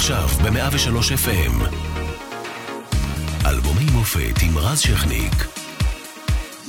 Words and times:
עכשיו 0.00 0.28
ב-103 0.28 1.26
FM. 1.26 1.74
אלבומי 3.46 3.84
מופת 3.92 4.42
עם 4.42 4.58
רז 4.58 4.80
שכניק. 4.80 5.46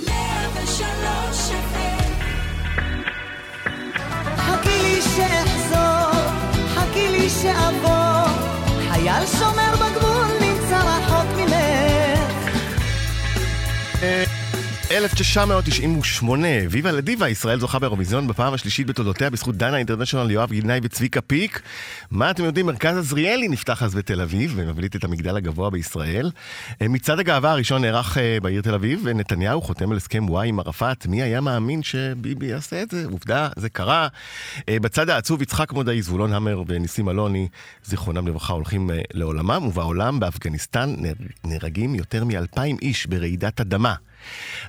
103 0.08 1.52
חכי 4.38 4.70
לי 4.84 5.02
שאחזור, 5.02 6.22
חכי 6.76 7.08
לי 7.12 7.30
שאבוא, 7.30 8.28
חייל 8.92 9.26
שומר 9.26 9.41
1998, 15.02 16.48
ויבה 16.70 16.92
לדיבה, 16.92 17.30
ישראל 17.30 17.60
זוכה 17.60 17.80
באירוויזיון 17.80 18.28
בפעם 18.28 18.54
השלישית 18.54 18.88
בתולדותיה 18.88 19.30
בזכות 19.30 19.56
דנה 19.56 19.78
אינטרנשיונל 19.78 20.32
יואב 20.32 20.52
גילנאי 20.52 20.80
וצביקה 20.84 21.22
פיק. 21.22 21.62
מה 22.12 22.32
אתם 22.32 22.44
יודעים, 22.44 22.66
מרכז 22.66 22.98
עזריאלי 22.98 23.48
נפתח 23.48 23.84
אז 23.84 23.96
בתל 23.96 24.22
אביב 24.22 24.54
ומבליט 24.56 24.96
את 24.96 25.04
המגדל 25.04 25.38
הגבוה 25.38 25.70
בישראל. 25.70 26.32
אה, 26.82 26.88
מצעד 26.88 27.20
הגאווה 27.20 27.52
הראשון 27.52 27.82
נערך 27.82 28.18
אה, 28.18 28.38
בעיר 28.42 28.62
תל 28.62 28.74
אביב, 28.74 29.02
ונתניהו 29.04 29.62
חותם 29.62 29.92
על 29.92 29.98
הסכם 29.98 30.30
וואי 30.30 30.50
עם 30.50 30.60
ערפאת. 30.60 31.06
מי 31.06 31.22
היה 31.22 31.42
מאמין 31.42 31.84
שביבי 31.84 32.46
יעשה 32.46 32.82
את 32.82 32.92
זה? 32.92 33.06
עובדה, 33.12 33.50
זה 33.56 33.70
קרה. 33.70 34.08
אה, 34.70 34.78
בצד 34.80 35.10
העצוב 35.10 35.42
יצחק 35.42 35.74
מודעי, 35.74 36.02
זבולון 36.02 36.34
המר 36.34 36.64
וניסים 36.68 37.10
אלוני, 37.10 37.48
זיכרונם 37.84 38.28
לברכה, 38.28 38.54
הולכים 38.54 38.90
לעולמם, 39.14 39.66
ובעולם, 39.68 40.20
באפגניסטן, 40.20 40.96
נהרגים 41.44 41.96
יותר 41.96 42.26
מאלפיים 42.26 42.78
איש 42.82 43.06
ברעידת 43.06 43.62
אדמה. 43.62 43.96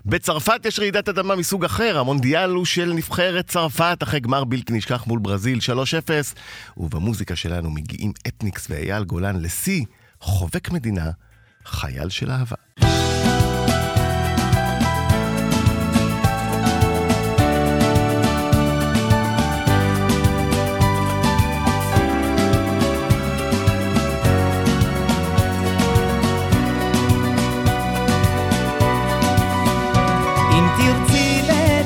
בצרפת 0.06 0.66
יש 0.66 0.78
רעידת 0.78 1.08
אדמה 1.08 1.36
מסוג 1.36 1.64
אחר, 1.64 1.98
המונדיאל 1.98 2.50
הוא 2.50 2.64
של 2.64 2.92
נבחרת 2.92 3.48
צרפת 3.48 3.98
אחרי 4.02 4.20
גמר 4.20 4.44
בלתי 4.44 4.72
נשכח 4.72 5.06
מול 5.06 5.18
ברזיל 5.18 5.58
3-0, 5.58 6.10
ובמוזיקה 6.76 7.36
שלנו 7.36 7.70
מגיעים 7.70 8.12
אתניקס 8.28 8.66
ואייל 8.70 9.04
גולן 9.04 9.40
לשיא 9.40 9.84
חובק 10.20 10.70
מדינה, 10.70 11.10
חייל 11.64 12.08
של 12.08 12.30
אהבה. 12.30 13.01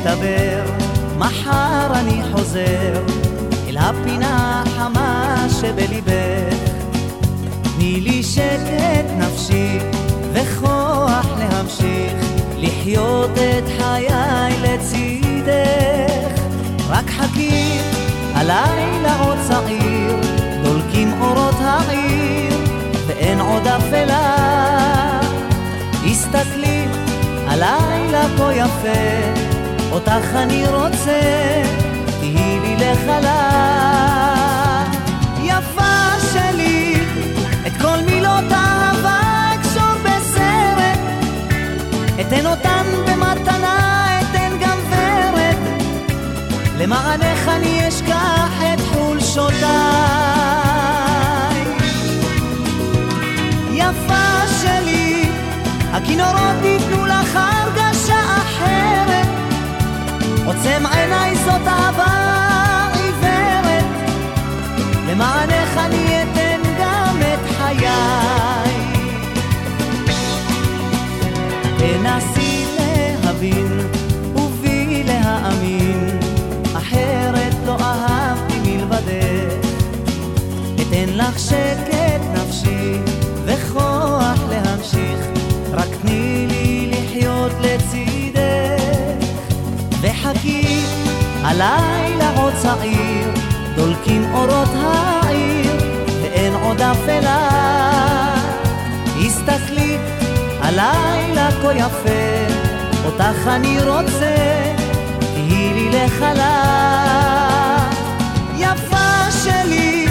לדבר, 0.07 0.65
מחר 1.19 1.93
אני 1.95 2.23
חוזר 2.33 3.03
אל 3.69 3.77
הפינה 3.77 4.63
החמה 4.67 5.47
שבליבך. 5.61 6.71
תני 7.63 8.01
לי 8.01 8.23
שקט 8.23 9.11
נפשי 9.19 9.79
וכוח 10.33 11.27
להמשיך 11.39 12.13
לחיות 12.57 13.31
את 13.31 13.65
חיי 13.79 14.09
לצידך. 14.63 16.41
רק 16.89 17.11
חכי, 17.11 17.79
הלילה 18.35 19.21
עוד 19.21 19.39
צעיר, 19.49 20.17
דולקים 20.65 21.23
אורות 21.23 21.57
העיר, 21.61 22.59
ואין 23.07 23.41
עוד 23.41 23.67
אפלה. 23.67 25.21
הסתכלי, 26.11 26.85
הלילה 27.47 28.25
כה 28.37 28.55
יפה, 28.55 29.46
אותך 29.97 30.35
אני 30.35 30.69
רוצה, 30.69 31.21
תהי 32.21 32.61
לי 32.61 32.77
לחלה. 32.77 33.51
יפה 35.43 36.21
שלי, 36.33 37.05
את 37.67 37.73
כל 37.81 37.97
מילות 38.07 38.45
האהבה 38.51 39.21
אקשור 39.55 39.95
בסרט, 40.05 40.99
אתן 42.21 42.47
אותן 42.47 42.85
במתנה, 43.07 44.07
אתן 44.21 44.53
גם 44.61 44.79
ורד. 44.91 45.57
למענך 46.79 47.49
אני 47.49 47.89
אשכח 47.89 48.53
את 48.75 48.81
חולשותיי. 48.81 49.57
יפה 53.73 54.49
שלי, 54.63 55.31
הכינורות 55.93 56.65
ייתנו 56.65 57.07
לך. 57.07 57.39
עוצם 60.47 60.83
עיניי 60.93 61.37
זאת 61.37 61.67
אהבה 61.67 62.89
עיוורת, 62.95 63.85
למענך 65.09 65.77
אני 65.77 66.23
אתן 66.23 66.61
גם 66.81 67.19
את 67.21 67.51
חיי. 67.59 67.87
תנסי 71.79 72.65
להבין 73.25 73.81
ובי 74.35 75.03
להאמין, 75.07 76.19
אחרת 76.77 77.55
לא 77.67 77.77
אהבתי 77.81 78.59
מלבדך. 78.65 79.67
אתן 80.75 81.13
לך 81.15 81.39
שקט 81.39 82.23
נפשי 82.35 82.99
וכוח 83.45 84.39
להמשיך, 84.51 85.21
רק 85.73 85.89
תני 86.03 86.47
לי 86.51 86.91
לחיות 86.91 87.53
לצידי. 87.61 88.06
הלילה 91.49 92.31
עוד 92.37 92.53
צעיר, 92.63 93.29
דולקים 93.77 94.35
אורות 94.35 94.69
העיר, 94.75 95.73
ואין 96.23 96.55
עוד 96.55 96.81
אפלה. 96.81 97.49
הסתכלי, 99.27 99.99
הלילה 100.61 101.49
כה 101.63 101.75
יפה, 101.75 102.55
אותך 103.05 103.47
אני 103.47 103.79
רוצה, 103.83 104.37
תהי 105.19 105.73
לי 105.75 105.91
לחלה. 105.91 106.63
יפה 108.57 109.31
שלי, 109.45 110.07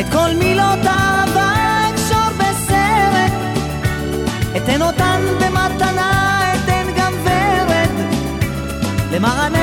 את 0.00 0.06
כל 0.12 0.28
מילות 0.38 0.86
אהבה 0.86 1.52
אקשור 1.90 2.28
בסרט, 2.38 3.32
אתן 4.56 4.82
אותן 4.82 5.20
במתנה 5.40 6.26
למענך 9.16 9.46
אני 9.46 9.55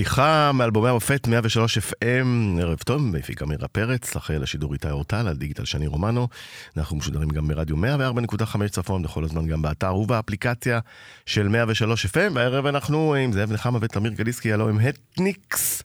פתיחה 0.00 0.50
מאלבומי 0.54 0.88
המופת 0.88 1.26
103 1.26 1.78
FM, 1.78 2.60
ערב 2.60 2.78
טוב, 2.78 3.02
מפיק 3.02 3.42
אמירה 3.42 3.68
פרץ, 3.68 4.16
אחראי 4.16 4.38
לשידור 4.38 4.72
איתי 4.72 4.90
אורטל, 4.90 5.28
על 5.28 5.36
דיגיטל 5.36 5.64
שני 5.64 5.86
רומנו. 5.86 6.28
אנחנו 6.76 6.96
משודרים 6.96 7.28
גם 7.28 7.48
ברדיו 7.48 7.76
104.5 7.76 8.68
צפון, 8.70 9.02
בכל 9.02 9.24
הזמן 9.24 9.46
גם 9.46 9.62
באתר 9.62 9.96
ובאפליקציה 9.96 10.80
של 11.26 11.48
103 11.48 12.06
FM, 12.06 12.32
והערב 12.34 12.66
אנחנו 12.66 13.14
עם 13.14 13.32
זאב 13.32 13.52
נחמה 13.52 13.78
ותמיר 13.82 14.12
גליסקי, 14.12 14.52
הלו 14.52 14.68
עם 14.68 14.78
הטניקס, 14.78 15.82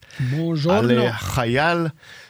על 0.70 0.98
אה, 0.98 1.12
חייל 1.12 1.86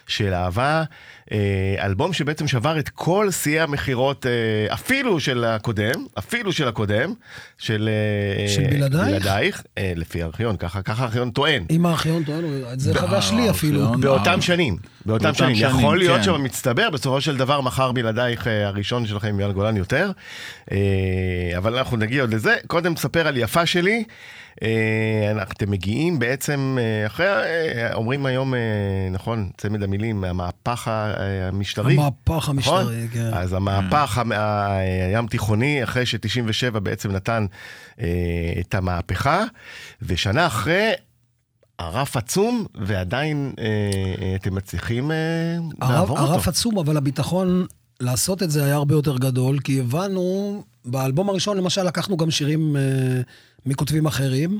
של 0.07 0.33
אהבה. 0.33 0.83
אה, 1.31 1.85
אלבום 1.85 2.13
שבעצם 2.13 2.47
שבר 2.47 2.79
את 2.79 2.89
כל 2.89 3.31
שיאי 3.31 3.59
המכירות, 3.59 4.25
אה, 4.25 4.73
אפילו 4.73 5.19
של 5.19 5.43
הקודם, 5.43 6.05
אפילו 6.17 6.51
של 6.51 6.67
הקודם, 6.67 7.13
של, 7.57 7.89
אה, 8.39 8.47
של 8.47 8.63
בלעדייך? 8.69 9.07
בלעדייך, 9.07 9.63
לפי 9.77 10.23
הארכיון, 10.23 10.57
ככה, 10.57 10.81
ככה 10.81 11.03
הארכיון 11.03 11.31
טוען. 11.31 11.65
אם 11.69 11.85
הארכיון 11.85 12.23
טוען, 12.23 12.43
זה 12.77 12.95
חוויה 12.95 13.21
שלי 13.21 13.49
אפילו. 13.49 13.91
באותם 13.99 14.41
שנים, 14.41 14.77
באותם 15.05 15.33
שנים. 15.33 15.55
שנים, 15.55 15.69
יכול 15.69 15.97
להיות 15.97 16.17
כן. 16.17 16.23
שבמצטבר, 16.23 16.89
בסופו 16.89 17.21
של 17.21 17.37
דבר 17.37 17.61
מכר 17.61 17.91
בלעדייך 17.91 18.47
הראשון 18.65 19.05
שלכם 19.05 19.27
עם 19.27 19.39
יאל 19.39 19.51
גולן 19.51 19.77
יותר, 19.77 20.11
אבל 21.57 21.77
אנחנו 21.77 21.97
נגיע 21.97 22.21
עוד 22.21 22.33
לזה. 22.33 22.55
קודם 22.67 22.95
ספר 22.95 23.27
על 23.27 23.37
יפה 23.37 23.65
שלי. 23.65 24.03
אתם 25.41 25.71
מגיעים 25.71 26.19
בעצם, 26.19 26.77
אחרי, 27.07 27.25
אומרים 27.93 28.25
היום, 28.25 28.53
נכון, 29.11 29.49
צמד 29.57 29.83
המילים, 29.83 29.96
המהפך 30.03 30.87
המשטרי. 30.87 31.93
המהפך 31.93 32.49
נכון? 32.55 32.79
המשטרי, 32.79 33.07
כן. 33.13 33.33
אז 33.33 33.53
המהפך 33.53 34.21
הים 35.11 35.27
תיכוני, 35.27 35.83
אחרי 35.83 36.05
ש-97 36.05 36.79
בעצם 36.79 37.11
נתן 37.11 37.45
את 38.59 38.75
המהפכה, 38.75 39.43
ושנה 40.01 40.47
אחרי... 40.47 40.91
הרף 41.79 42.17
עצום, 42.17 42.65
ועדיין 42.75 43.53
אה, 43.59 44.35
אתם 44.35 44.55
מצליחים 44.55 45.11
אה, 45.11 45.17
לעבור 45.81 46.19
אותו. 46.19 46.31
הרף 46.31 46.47
עצום, 46.47 46.77
אבל 46.79 46.97
הביטחון 46.97 47.65
לעשות 47.99 48.43
את 48.43 48.51
זה 48.51 48.65
היה 48.65 48.75
הרבה 48.75 48.95
יותר 48.95 49.17
גדול, 49.17 49.59
כי 49.59 49.79
הבנו, 49.79 50.63
באלבום 50.85 51.29
הראשון 51.29 51.57
למשל 51.57 51.83
לקחנו 51.83 52.17
גם 52.17 52.31
שירים 52.31 52.75
אה, 52.75 53.21
מכותבים 53.65 54.05
אחרים, 54.05 54.59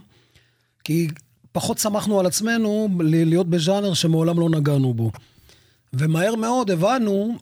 כי 0.83 1.07
פחות 1.57 1.77
שמחנו 1.77 2.19
על 2.19 2.25
עצמנו 2.25 2.89
להיות 2.99 3.49
בז'אנר 3.49 3.93
שמעולם 3.93 4.39
לא 4.39 4.49
נגענו 4.49 4.93
בו. 4.93 5.11
ומהר 5.93 6.35
מאוד 6.35 6.71
הבנו 6.71 7.37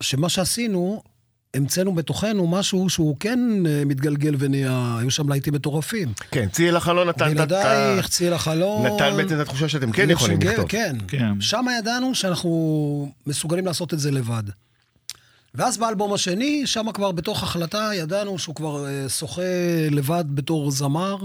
שמה 0.00 0.28
שעשינו, 0.28 1.02
המצאנו 1.54 1.94
בתוכנו 1.94 2.46
משהו 2.46 2.88
שהוא 2.88 3.16
כן 3.20 3.38
אה, 3.66 3.82
מתגלגל 3.86 4.34
ונהיה, 4.38 4.96
היו 5.00 5.10
שם 5.10 5.28
להיטים 5.28 5.54
מטורפים. 5.54 6.12
כן, 6.30 6.48
צי 6.48 6.68
אל 6.68 6.76
החלון 6.76 7.08
נתן 7.08 7.24
את 7.24 7.30
ה... 7.30 7.46
בלעדייך, 7.46 8.08
צי 8.08 8.28
אל 8.28 8.32
החלון. 8.32 8.86
נתן 8.86 9.16
בעצם 9.16 9.34
את 9.34 9.40
התחושה 9.40 9.68
שאתם 9.68 9.92
כן 9.92 10.10
יכולים 10.10 10.38
לכתוב. 10.40 10.68
כן, 10.68 10.96
כן. 11.08 11.40
שם 11.40 11.66
ידענו 11.78 12.14
שאנחנו 12.14 13.12
מסוגלים 13.26 13.66
לעשות 13.66 13.94
את 13.94 13.98
זה 13.98 14.10
לבד. 14.10 14.44
ואז 15.54 15.78
באלבום 15.78 16.12
השני, 16.12 16.66
שם 16.66 16.86
כבר 16.94 17.12
בתוך 17.12 17.42
החלטה 17.42 17.90
ידענו 17.94 18.38
שהוא 18.38 18.54
כבר 18.54 18.86
אה, 18.86 19.08
שוחה 19.08 19.42
לבד 19.90 20.24
בתור 20.28 20.70
זמר. 20.70 21.16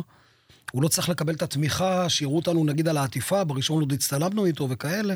הוא 0.72 0.84
לא 0.84 0.88
צריך 0.88 1.10
לקבל 1.10 1.34
את 1.34 1.42
התמיכה, 1.42 2.10
שיראו 2.10 2.36
אותנו 2.36 2.64
נגיד 2.64 2.88
על 2.88 2.98
העטיפה, 2.98 3.44
בראשון 3.44 3.80
עוד 3.80 3.94
הצטלמנו 3.94 4.46
איתו 4.46 4.68
וכאלה. 4.70 5.14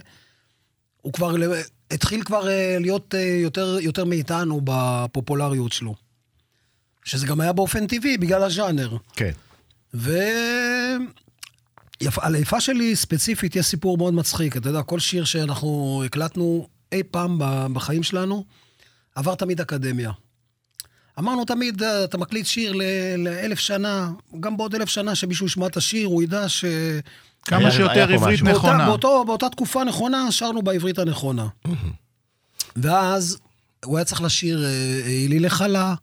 הוא 1.01 1.13
כבר 1.13 1.35
התחיל 1.91 2.23
כבר 2.23 2.49
אה, 2.49 2.77
להיות 2.79 3.15
אה, 3.15 3.19
יותר, 3.19 3.77
יותר 3.81 4.05
מאיתנו 4.05 4.61
בפופולריות 4.63 5.71
שלו. 5.71 5.95
שזה 7.05 7.27
גם 7.27 7.41
היה 7.41 7.53
באופן 7.53 7.87
טבעי, 7.87 8.17
בגלל 8.17 8.43
הז'אנר. 8.43 8.97
כן. 9.15 9.31
ו... 9.93 10.13
על 12.17 12.35
היפה 12.35 12.61
שלי 12.61 12.95
ספציפית 12.95 13.55
יש 13.55 13.65
סיפור 13.65 13.97
מאוד 13.97 14.13
מצחיק. 14.13 14.57
אתה 14.57 14.69
יודע, 14.69 14.81
כל 14.81 14.99
שיר 14.99 15.25
שאנחנו 15.25 16.01
הקלטנו 16.05 16.67
אי 16.91 17.03
פעם 17.03 17.39
בחיים 17.73 18.03
שלנו, 18.03 18.45
עבר 19.15 19.35
תמיד 19.35 19.61
אקדמיה. 19.61 20.11
אמרנו 21.19 21.45
תמיד, 21.45 21.83
אה, 21.83 22.03
אתה 22.03 22.17
מקליט 22.17 22.45
שיר 22.45 22.73
לאלף 23.17 23.59
שנה, 23.59 24.09
גם 24.39 24.57
בעוד 24.57 24.75
אלף 24.75 24.89
שנה 24.89 25.15
שמישהו 25.15 25.45
ישמע 25.45 25.67
את 25.67 25.77
השיר, 25.77 26.07
הוא 26.07 26.23
ידע 26.23 26.49
ש... 26.49 26.65
כמה 27.45 27.59
היה- 27.59 27.71
שיותר 27.71 28.13
עברית. 28.13 28.41
נכונה. 28.43 28.85
באותה, 28.85 29.07
באותה 29.25 29.49
תקופה 29.49 29.83
נכונה, 29.83 30.31
שרנו 30.31 30.61
בעברית 30.61 30.99
הנכונה. 30.99 31.47
ואז 32.75 33.37
הוא 33.85 33.97
היה 33.97 34.05
צריך 34.05 34.21
לשיר 34.21 34.65
אה, 34.65 34.69
"הילי 35.05 35.39
לכלה", 35.39 35.95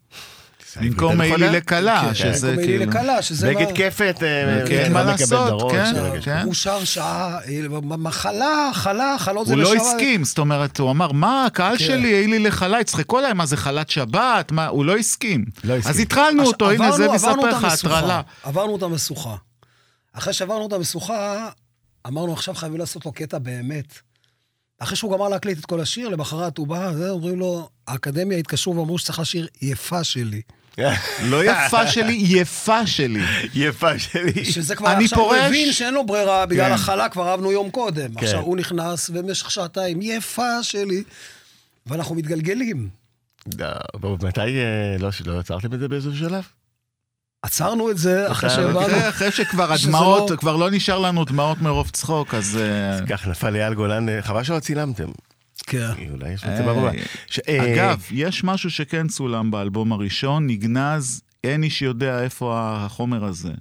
במקום 0.81 1.17
מעילי 1.19 1.63
כן, 1.63 2.15
שזה 2.15 2.47
במקום 2.51 2.59
"הילי 2.59 2.79
כאילו... 2.79 2.91
לכלה", 2.91 3.23
שזה... 3.23 3.49
בגד 3.49 3.67
מה- 3.67 3.73
כפת, 3.77 4.23
אה, 4.23 4.67
כן, 4.69 4.93
מה 4.93 5.03
לעשות, 5.05 5.73
כן, 5.73 5.93
כן. 6.23 6.43
הוא 6.45 6.55
שר 6.55 6.85
שעה, 6.85 7.39
אה, 7.49 7.61
מחלה, 7.83 8.71
חלה, 8.73 9.17
חלות 9.19 9.47
זה 9.47 9.53
הוא 9.55 9.63
לא 9.63 9.75
לשעה. 9.75 9.87
הסכים, 9.87 10.25
זאת 10.25 10.39
אומרת, 10.39 10.79
הוא 10.79 10.91
אמר, 10.91 11.13
מה, 11.13 11.45
הקהל. 11.47 11.79
שלי, 11.79 12.15
העיל 12.15 12.31
לי 12.31 12.39
לחלה, 12.39 12.81
יצחקו 12.81 13.19
עליי, 13.19 13.33
מה 13.33 13.47
זה 13.47 13.57
חלת 13.57 13.91
שבת? 13.91 14.53
מה, 14.53 14.67
הוא 14.67 14.85
לא 14.85 14.97
הסכים. 14.97 15.45
לא. 15.65 15.75
אז 15.75 15.99
התחלנו 15.99 16.47
אותו, 16.47 16.71
הנה, 16.71 16.93
זה 16.93 17.09
מספר 17.09 17.51
לך. 17.51 17.65
הטרלה. 17.65 18.21
עברנו 18.43 18.77
את 18.77 18.83
המשוכה. 18.83 19.37
אחרי 20.13 20.33
שעברנו 20.33 20.67
את 20.67 20.73
המשוכה, 20.73 21.49
אמרנו, 22.07 22.33
עכשיו 22.33 22.55
חייבים 22.55 22.79
לעשות 22.81 23.07
לו 23.07 23.13
קטע 23.13 23.39
באמת. 23.39 23.99
אחרי 24.79 24.97
שהוא 24.97 25.13
גמר 25.17 25.29
להקליט 25.29 25.59
את 25.59 25.67
כל 25.67 25.81
השיר, 25.81 26.09
למחרת 26.09 26.59
הוא 26.59 26.67
בא, 26.67 26.93
זה, 26.93 27.11
אומרים 27.11 27.39
לו, 27.39 27.69
האקדמיה 27.89 28.39
התקשרו 28.39 28.77
ואמרו 28.77 28.99
שצריך 28.99 29.19
לשיר 29.19 29.47
יפה 29.63 30.05
שלי. 30.05 30.41
לא 31.31 31.45
יפה 31.45 31.87
שלי, 31.87 32.13
יפה 32.27 32.87
שלי. 32.87 33.21
יפה 33.55 33.99
שלי. 33.99 34.45
שזה 34.45 34.77
כבר 34.77 34.93
אני 34.93 35.05
עכשיו 35.05 35.19
הוא 35.19 35.29
פורש. 35.29 35.41
הבין 35.43 35.73
שאין 35.73 35.95
לו 35.95 36.07
ברירה, 36.07 36.47
בגלל 36.47 36.67
כן. 36.69 36.73
החלה 36.73 37.09
כבר 37.09 37.33
רבנו 37.33 37.53
יום 37.53 37.71
קודם. 37.71 38.15
כן. 38.15 38.25
עכשיו 38.25 38.41
הוא 38.41 38.57
נכנס, 38.57 39.11
ובמשך 39.11 39.51
שעתיים, 39.51 39.99
יפה 40.03 40.63
שלי, 40.63 41.03
ואנחנו 41.87 42.15
מתגלגלים. 42.15 42.89
לא, 43.59 43.69
מתי, 44.23 44.41
אה, 44.41 44.97
לא 44.99 45.09
לא 45.27 45.39
עצרתם 45.39 45.75
את 45.75 45.79
זה 45.81 45.89
באיזשהו 45.89 46.17
שלב? 46.17 46.45
עצרנו 47.43 47.91
את 47.91 47.99
זה 47.99 48.31
אחרי 48.33 48.49
אתה- 48.49 48.57
שהבנו. 48.57 49.09
אחרי- 49.09 49.31
שכבר 49.33 49.73
הדמעות, 49.73 50.31
לא- 50.31 50.37
כבר 50.37 50.57
לא 50.57 50.71
נשאר 50.71 50.99
לנו 50.99 51.25
דמעות 51.25 51.61
מרוב 51.61 51.91
צחוק, 51.91 52.35
אז... 52.35 52.59
אה, 52.61 53.07
כך 53.07 53.27
נפל 53.27 53.57
אייל 53.57 53.75
גולן, 53.75 54.09
אה, 54.09 54.23
חבל 54.23 54.43
שלא 54.43 54.61
צילמתם. 54.61 55.09
כן. 55.67 55.91
אולי 56.11 56.33
יש 56.33 56.45
אה, 56.45 56.55
מצבה 56.55 56.75
בבא. 56.75 56.91
ש- 57.27 57.39
אה, 57.49 57.75
אגב, 57.75 58.03
יש 58.11 58.45
משהו 58.45 58.71
שכן 58.71 59.09
צולם 59.09 59.51
באלבום 59.51 59.93
הראשון, 59.93 60.47
נגנז, 60.47 61.23
אין 61.45 61.63
איש 61.63 61.83
יודע 61.83 62.23
איפה 62.23 62.55
החומר 62.77 63.25
הזה. 63.25 63.53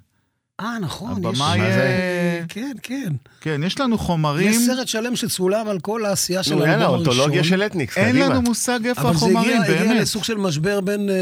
אה, 0.60 0.80
נכון, 0.82 1.12
יש... 1.12 1.18
הבמאי... 1.26 1.58
מה 1.60 1.66
זה? 1.72 1.82
אה, 1.82 2.42
כן, 2.50 2.72
כן. 2.84 3.14
כן, 3.42 3.62
יש 3.66 3.80
לנו 3.80 3.98
חומרים, 3.98 4.50
יש 4.52 4.58
סרט 4.66 4.88
שלם 4.88 5.16
שצולם 5.16 5.68
על 5.68 5.80
כל 5.80 6.06
העשייה 6.06 6.44
של 6.44 6.52
יאללה, 6.52 6.72
האלבום 6.72 6.96
הראשון. 6.96 7.08
אוטולוגיה 7.14 7.44
של 7.44 7.64
אתניקס, 7.64 7.98
אין 7.98 8.10
קדימה. 8.10 8.30
לנו 8.30 8.42
מושג 8.42 8.80
איפה 8.86 9.02
אבל 9.02 9.10
זה 9.12 9.16
החומרים, 9.18 9.62
הגיע, 9.62 9.78
באמת. 9.84 10.02
לסוג 10.02 10.24
של 10.24 10.38
משבר 10.38 10.82
בין 10.82 11.10
אה, 11.10 11.16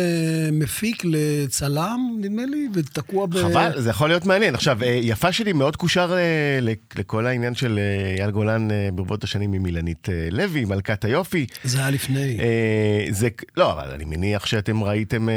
מפיק 0.51 1.03
לצלם, 1.05 1.99
נדמה 2.19 2.45
לי, 2.45 2.67
ותקוע 2.73 3.25
ב... 3.25 3.41
חבל, 3.41 3.71
זה 3.81 3.89
יכול 3.89 4.07
להיות 4.09 4.25
מעניין. 4.25 4.55
עכשיו, 4.55 4.83
אה, 4.83 4.99
יפה 5.01 5.31
שלי 5.31 5.53
מאוד 5.53 5.75
קושר 5.75 6.13
אה, 6.13 6.19
ל- 6.61 6.99
לכל 6.99 7.25
העניין 7.27 7.55
של 7.55 7.79
אה, 7.79 8.15
אייל 8.19 8.31
גולן 8.31 8.71
אה, 8.71 8.89
ברבות 8.93 9.23
השנים 9.23 9.53
עם 9.53 9.65
אילנית 9.65 10.07
אה, 10.09 10.27
לוי, 10.31 10.65
מלכת 10.65 11.05
היופי. 11.05 11.45
זה 11.63 11.79
היה 11.79 11.89
לפני. 11.89 12.37
אה, 12.39 13.05
זה, 13.11 13.27
לא, 13.57 13.71
אבל 13.71 13.91
אני 13.95 14.05
מניח 14.05 14.45
שאתם 14.45 14.83
ראיתם... 14.83 15.29
אה, 15.29 15.33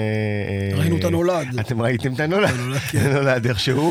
אה, 0.72 0.78
ראינו 0.78 0.96
את 0.96 1.04
הנולד. 1.04 1.46
אתם 1.60 1.82
ראיתם 1.82 2.14
את 2.14 2.20
הנולד, 2.20 2.50
הנולד, 2.50 2.78
כן. 2.78 2.98
הנולד 3.10 3.46
איכשהו. 3.46 3.85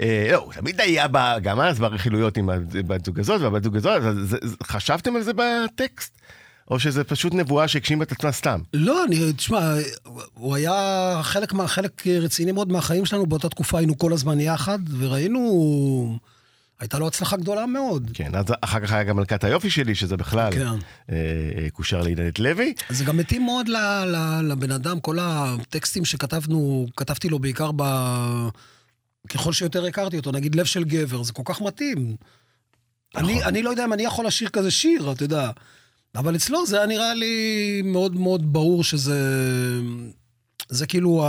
אה, 0.00 0.28
לא, 0.32 0.36
הוא 0.36 0.52
תמיד 0.52 0.80
היה 0.80 1.06
גם 1.42 1.60
אז 1.60 1.78
ברכילויות 1.78 2.36
עם 2.36 2.50
הבת 2.50 3.04
זוג 3.04 3.20
הזאת 3.20 3.40
והבת 3.40 3.64
זוג 3.64 3.76
הזאת, 3.76 4.02
אז 4.02 4.36
חשבתם 4.62 5.16
על 5.16 5.22
זה 5.22 5.32
בטקסט? 5.32 6.18
או 6.70 6.80
שזה 6.80 7.04
פשוט 7.04 7.34
נבואה 7.34 7.68
שהגשימה 7.68 8.04
את 8.04 8.12
עצמה 8.12 8.32
סתם? 8.32 8.60
לא, 8.74 9.04
אני, 9.04 9.32
תשמע, 9.32 9.74
הוא 10.34 10.54
היה 10.54 11.20
חלק, 11.22 11.52
מה, 11.52 11.68
חלק 11.68 12.06
רציני 12.06 12.52
מאוד 12.52 12.72
מהחיים 12.72 13.06
שלנו, 13.06 13.26
באותה 13.26 13.48
תקופה 13.48 13.78
היינו 13.78 13.98
כל 13.98 14.12
הזמן 14.12 14.40
יחד, 14.40 14.78
וראינו, 14.98 16.18
הייתה 16.80 16.98
לו 16.98 17.06
הצלחה 17.06 17.36
גדולה 17.36 17.66
מאוד. 17.66 18.10
כן, 18.14 18.34
אז 18.34 18.44
אחר 18.60 18.80
כך 18.80 18.92
היה 18.92 19.04
גם 19.04 19.16
מלכת 19.16 19.44
היופי 19.44 19.70
שלי, 19.70 19.94
שזה 19.94 20.16
בכלל 20.16 20.52
כן. 20.52 20.66
אה, 20.66 21.16
אה, 21.56 21.70
קושר 21.72 22.02
לאילנית 22.02 22.38
לוי. 22.38 22.74
זה 22.88 23.04
גם 23.04 23.16
מתאים 23.16 23.44
מאוד 23.44 23.68
ל, 23.68 23.76
ל, 24.06 24.40
לבן 24.52 24.70
אדם, 24.70 25.00
כל 25.00 25.18
הטקסטים 25.20 26.04
שכתבנו, 26.04 26.86
כתבתי 26.96 27.28
לו 27.28 27.38
בעיקר 27.38 27.70
ב... 27.76 27.82
ככל 29.28 29.52
שיותר 29.52 29.84
הכרתי 29.84 30.16
אותו, 30.16 30.32
נגיד 30.32 30.54
לב 30.54 30.64
של 30.64 30.84
גבר, 30.84 31.22
זה 31.22 31.32
כל 31.32 31.42
כך 31.44 31.60
מתאים. 31.60 32.16
אני, 33.16 33.44
אני 33.44 33.62
לא 33.62 33.70
יודע 33.70 33.84
אם 33.84 33.92
אני 33.92 34.02
יכול 34.02 34.26
לשיר 34.26 34.48
כזה 34.48 34.70
שיר, 34.70 35.12
אתה 35.12 35.24
יודע. 35.24 35.50
אבל 36.14 36.36
אצלו 36.36 36.66
זה 36.66 36.76
היה 36.78 36.86
נראה 36.86 37.14
לי 37.14 37.36
מאוד 37.84 38.16
מאוד 38.16 38.52
ברור 38.52 38.84
שזה... 38.84 39.18
זה 40.68 40.86
כאילו 40.86 41.24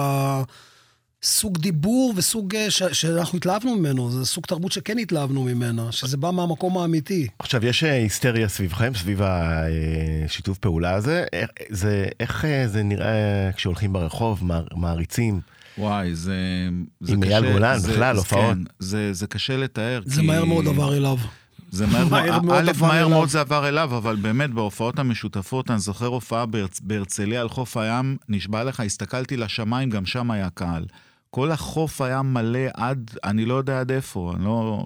הסוג 1.24 1.58
דיבור 1.58 2.14
וסוג 2.16 2.56
אה, 2.56 2.72
ש, 2.72 2.84
שאנחנו 2.84 3.38
התלהבנו 3.38 3.76
ממנו, 3.76 4.12
זה 4.12 4.26
סוג 4.26 4.46
תרבות 4.46 4.72
שכן 4.72 4.98
התלהבנו 4.98 5.44
ממנה, 5.44 5.92
שזה 5.92 6.18
בא 6.18 6.32
מהמקום 6.32 6.78
האמיתי. 6.78 7.28
עכשיו, 7.40 7.66
יש 7.66 7.84
אה, 7.84 7.94
היסטריה 7.94 8.50
סביבכם, 8.50 8.92
סביב 8.96 9.22
השיתוף 9.24 10.58
פעולה 10.58 10.94
הזה. 10.94 11.26
איך 11.34 11.50
זה, 11.70 12.06
איך 12.20 12.46
אה, 12.46 12.68
זה 12.68 12.84
נראה 12.84 13.50
כשהולכים 13.56 13.94
ברחוב, 13.94 14.44
מער- 14.44 14.68
מעריצים? 14.76 15.42
וואי, 15.78 16.16
זה, 16.16 16.36
זה 17.02 17.14
עם 17.14 17.22
קשה. 17.22 17.32
אייל 17.32 17.52
גולן, 17.54 17.78
זה- 17.78 17.92
בכלל, 17.94 18.16
זה- 18.16 18.20
הופעות. 18.22 18.44
כן, 18.58 18.64
זה, 18.80 19.14
זה 19.14 19.28
קשה 19.28 19.58
לתאר. 19.58 20.02
זה 20.06 20.22
כי- 20.22 20.28
מהר 20.28 20.46
מאוד 20.46 20.68
עבר 20.68 20.98
אליו. 20.98 21.18
זה 21.72 21.88
מהר, 21.88 22.08
מהר 22.08 22.32
מאוד, 22.32 22.44
מאוד 22.46 22.64
א', 22.66 22.70
עבר 22.70 22.88
מהר 22.88 22.98
אליו. 22.98 23.10
מאוד 23.10 23.30
זה 23.30 23.40
עבר 23.42 23.68
אליו, 23.68 23.98
אבל 23.98 24.16
באמת 24.16 24.50
בהופעות 24.50 25.00
המשותפות, 25.00 25.72
אני 25.72 25.80
זוכר 25.80 26.06
הופעה 26.06 26.46
בהרצ... 26.46 26.80
בהרצליה 26.84 27.42
על 27.42 27.50
חוף 27.50 27.78
הים, 27.78 28.18
נשבע 28.30 28.64
לך, 28.64 28.80
הסתכלתי 28.80 29.38
לשמיים, 29.38 29.90
גם 29.90 30.06
שם 30.06 30.32
היה 30.32 30.50
קהל. 30.50 30.86
כל 31.30 31.52
החוף 31.52 32.02
היה 32.02 32.22
מלא 32.22 32.60
עד, 32.74 33.12
אני 33.24 33.46
לא 33.46 33.54
יודע 33.54 33.80
עד 33.80 33.92
איפה, 33.92 34.34
אני 34.36 34.46
לא... 34.46 34.86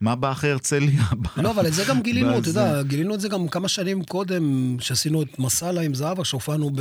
מה 0.00 0.14
בא 0.16 0.32
אחרי 0.32 0.50
הרצליה? 0.50 1.02
לא, 1.36 1.50
אבל 1.50 1.66
את 1.66 1.72
זה 1.74 1.84
גם 1.88 2.02
גילינו, 2.02 2.38
אתה. 2.38 2.48
יודע, 2.48 2.82
גילינו 2.82 3.14
את 3.14 3.20
זה 3.20 3.28
גם 3.28 3.48
כמה 3.48 3.68
שנים 3.68 4.04
קודם, 4.04 4.76
שעשינו 4.80 5.22
את 5.22 5.38
מסאלה 5.38 5.80
עם 5.80 5.94
זהבה, 5.94 6.24
שהופענו 6.24 6.70
ב... 6.74 6.80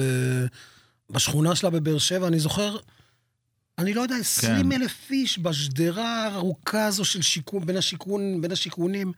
בשכונה 1.11 1.55
שלה 1.55 1.69
בבאר 1.69 1.97
שבע, 1.97 2.27
אני 2.27 2.39
זוכר, 2.39 2.75
אני 3.77 3.93
לא 3.93 4.01
יודע, 4.01 4.15
20 4.15 4.69
כן. 4.69 4.71
אלף 4.71 5.11
איש 5.11 5.39
בשדרה 5.39 6.23
הארוכה 6.23 6.85
הזו 6.85 7.05
של 7.05 7.21
שיכון, 7.21 7.65
בין 7.65 7.77
השיכון, 7.77 8.41
בין 8.41 8.51
השיכונים. 8.51 9.11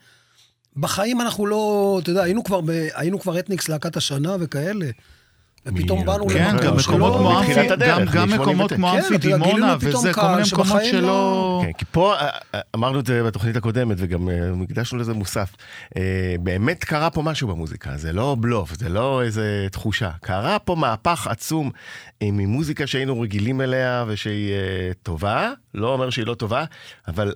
בחיים 0.77 1.21
אנחנו 1.21 1.45
לא, 1.45 1.99
אתה 2.03 2.09
יודע, 2.09 2.23
היינו 2.23 2.43
כבר, 2.43 2.61
ב... 2.61 2.69
היינו 2.93 3.19
כבר 3.19 3.39
אתניקס 3.39 3.69
להקת 3.69 3.97
השנה 3.97 4.35
וכאלה. 4.39 4.89
ופתאום 5.67 5.99
מי- 5.99 6.05
באנו 6.05 6.27
כן, 6.27 6.55
למקום 6.55 6.79
שלא- 6.79 6.93
מקומות 6.97 7.15
כמו 7.17 7.39
מתחילת 7.39 7.71
אמפי, 7.71 8.17
גם, 8.17 8.29
מקומות 8.29 8.69
89. 8.69 8.75
כמו 8.75 8.87
כן, 8.87 8.97
אמפי 9.13 9.13
יודע, 9.13 9.37
דימונה, 9.37 9.77
פתאום 9.79 9.95
וזה 9.95 10.13
כל 10.13 10.21
מיני 10.27 10.41
מקומות 10.53 10.81
שלא... 10.91 11.01
לא- 11.01 11.61
כן, 11.65 11.71
כי 11.77 11.85
פה 11.91 12.13
אה, 12.15 12.29
אה, 12.55 12.59
אמרנו 12.75 12.99
את 12.99 13.05
זה 13.05 13.23
בתוכנית 13.23 13.55
הקודמת, 13.55 13.97
וגם 13.99 14.29
אה, 14.29 14.35
הקדשנו 14.63 14.99
לזה 14.99 15.13
מוסף. 15.13 15.55
באמת 16.39 16.83
קרה 16.83 17.09
פה 17.09 17.21
משהו 17.21 17.47
במוזיקה, 17.47 17.97
זה 17.97 18.13
לא 18.13 18.35
בלוף, 18.39 18.73
זה 18.79 18.89
לא 18.89 19.21
איזה 19.23 19.67
תחושה. 19.71 20.09
קרה 20.21 20.59
פה 20.59 20.75
מהפך 20.75 21.27
עצום 21.27 21.71
ממוזיקה 22.23 22.87
שהיינו 22.87 23.21
רגילים 23.21 23.61
אליה 23.61 24.03
ושהיא 24.07 24.53
טובה, 25.03 25.51
לא 25.73 25.93
אומר 25.93 26.09
שהיא 26.09 26.25
לא 26.25 26.33
טובה, 26.33 26.63
אבל 27.07 27.33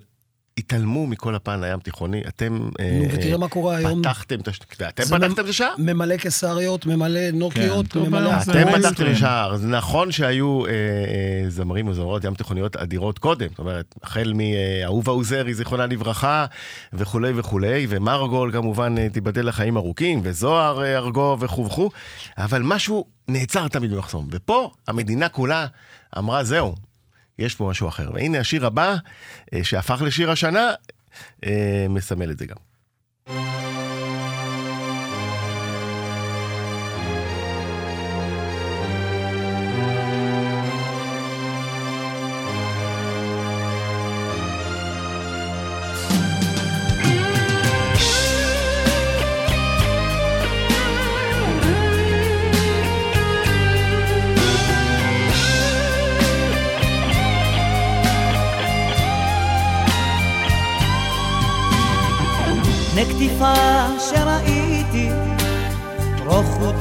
התעלמו 0.60 1.06
מכל 1.06 1.34
הפן 1.34 1.64
הים 1.64 1.78
תיכוני. 1.78 2.22
אתם 2.28 2.68
אה, 2.80 2.98
נו, 3.02 3.12
ותראה 3.12 3.38
מה 3.38 3.48
קורה 3.48 3.76
היום. 3.76 4.02
פתחתם 4.02 4.40
את 4.40 4.48
הש... 4.48 4.58
אתם 4.88 5.02
פתחתם 5.02 5.32
את 5.32 5.48
השער? 5.48 5.74
ממלא 5.78 6.16
קיסריות, 6.16 6.86
ממלא 6.86 7.30
נוקיות, 7.30 7.86
טוב, 7.86 8.08
ממלא... 8.08 8.30
אתם. 8.42 8.80
פתחתם 8.80 9.04
לשער, 9.04 9.56
זה 9.56 9.66
נכון 9.66 10.12
שהיו 10.12 10.66
אה, 10.66 10.70
אה, 10.70 11.50
זמרים 11.50 11.88
וזמרות 11.88 12.24
ים 12.24 12.34
תיכוניות 12.34 12.76
אדירות 12.76 13.18
קודם, 13.18 13.48
זאת 13.48 13.58
אומרת, 13.58 13.94
החל 14.02 14.32
מאהובה 14.34 15.12
עוזרי, 15.12 15.54
זיכרונה 15.54 15.86
לברכה, 15.86 16.46
וכולי 16.92 17.32
וכולי, 17.36 17.86
ומרגול 17.88 18.52
כמובן, 18.52 19.08
תיבדל 19.08 19.48
לחיים 19.48 19.76
ארוכים, 19.76 20.20
וזוהר 20.22 20.84
ארגוב 20.84 21.42
וכו' 21.42 21.66
וכו', 21.66 21.90
אבל 22.38 22.62
משהו 22.62 23.04
נעצר 23.28 23.68
תמיד 23.68 23.92
במחסום, 23.92 24.28
ופה 24.30 24.70
המדינה 24.88 25.28
כולה 25.28 25.66
אמרה, 26.18 26.44
זהו, 26.44 26.74
יש 27.40 27.54
פה 27.54 27.68
משהו 27.70 27.88
אחר. 27.88 28.10
והנה 28.14 28.38
השיר 28.38 28.66
הבא, 28.66 28.96
אה, 29.54 29.64
שהפך 29.64 30.02
לשיר 30.02 30.30
השנה, 30.30 30.70
אה, 31.46 31.86
מסמל 31.88 32.30
את 32.30 32.38
זה 32.38 32.46
גם. 32.46 33.59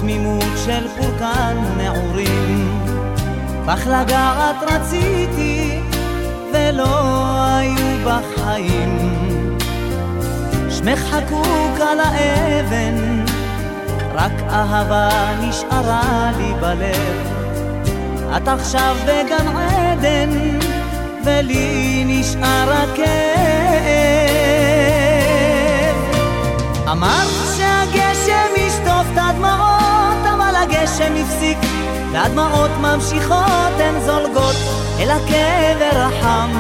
רוך 0.10 0.18
ותמימות 0.18 0.58
של 0.66 0.88
פורקן 0.88 1.58
נעורים. 1.78 2.82
בך 3.66 3.88
לגעת 3.88 4.56
רציתי, 4.62 5.80
ולא 6.54 7.00
היו 7.46 8.06
בך 8.06 8.44
חיים. 8.44 9.58
שמך 10.70 11.00
חקוק 11.00 11.80
על 11.80 12.00
האבן, 12.00 13.26
רק 14.14 14.32
אהבה 14.50 15.10
נשארה 15.42 16.32
לי 16.38 16.54
בלב. 16.62 17.28
את 18.38 18.48
עכשיו 18.48 18.96
בגן 19.04 19.48
עדן, 19.48 20.30
ולי 21.26 22.04
נשאר 22.08 22.74
הכאב. 22.74 23.10
אמרת 26.92 27.58
שהגשם 27.58 28.52
ישטוף 28.58 29.08
את 29.14 29.18
הדמעות, 29.18 29.79
הגשם 30.80 31.14
הפסיק, 31.16 31.58
והדמעות 32.12 32.72
ממשיכות, 32.82 33.80
הן 33.80 34.00
זולגות 34.06 34.56
אל 35.00 35.12
הקבר 35.12 35.92
החם, 35.94 36.52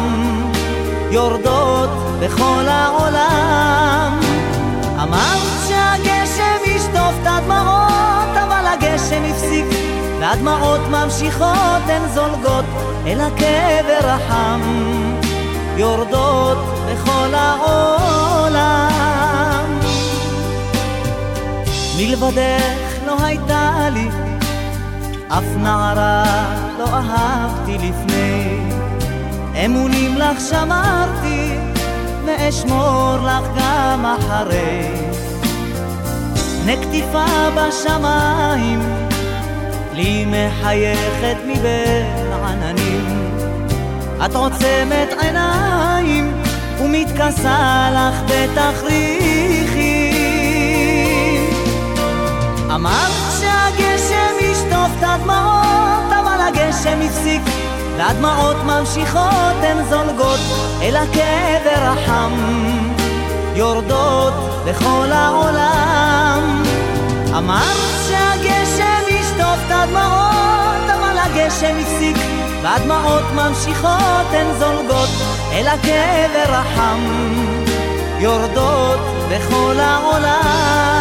יורדות 1.11 1.89
בכל 2.19 2.65
העולם. 2.67 4.19
אמרת 5.03 5.67
שהגשם 5.67 6.57
ישטוף 6.65 7.13
את 7.21 7.27
הדמעות, 7.27 8.37
אבל 8.43 8.67
הגשם 8.67 9.23
הפסיק, 9.31 9.65
והדמעות 10.19 10.81
ממשיכות, 10.89 11.83
הן 11.87 12.07
זולגות 12.13 12.65
אל 13.07 13.21
הקבר 13.21 14.09
החם, 14.09 14.61
יורדות 15.77 16.57
בכל 16.87 17.33
העולם. 17.33 18.89
מלבדך 21.97 22.88
הייתה 23.23 23.89
לי, 23.93 24.09
אף 25.27 25.43
נערה 25.57 26.23
לא 26.79 26.85
אהבתי 26.85 27.77
לפני. 27.77 28.59
אמונים 29.65 30.17
לך 30.17 30.41
שמרתי, 30.49 31.55
ואשמור 32.25 33.17
לך 33.23 33.43
גם 33.57 34.05
אחרי. 34.05 34.91
נקטיפה 36.65 37.25
בשמיים, 37.55 38.79
לי 39.93 40.25
מחייכת 40.25 41.37
מבין 41.47 42.31
עננים. 42.43 43.29
את 44.25 44.35
עוצמת 44.35 45.09
עיניים, 45.21 46.41
ומתכסה 46.81 47.89
לך 47.93 48.21
בתכריכים. 48.31 49.28
אמרת 52.75 53.11
שהגשם 53.39 54.35
ישטוף 54.41 54.91
את 54.99 55.03
הדמעות, 55.03 56.11
אבל 56.19 56.39
הגשם 56.47 56.99
הפסיק, 57.01 57.41
והדמעות 57.97 58.55
ממשיכות, 58.65 59.57
הן 59.61 59.83
זולגות 59.89 60.39
אל 60.81 60.95
הקבר 60.95 61.81
החם, 61.83 62.31
יורדות 63.55 64.33
לכל 64.65 65.11
העולם. 65.11 66.63
אמרת 67.37 68.07
שהגשם 68.07 69.03
ישטוף 69.09 69.59
את 69.67 69.71
הדמעות, 69.71 70.89
אבל 70.95 71.17
הגשם 71.17 71.75
הפסיק, 71.81 72.17
והדמעות 72.63 73.23
ממשיכות, 73.35 74.27
הן 74.31 74.47
זולגות 74.59 75.09
אל 75.51 75.67
הקבר 75.67 76.53
החם, 76.53 76.99
יורדות 78.19 78.99
בכל 79.29 79.75
העולם. 79.79 80.98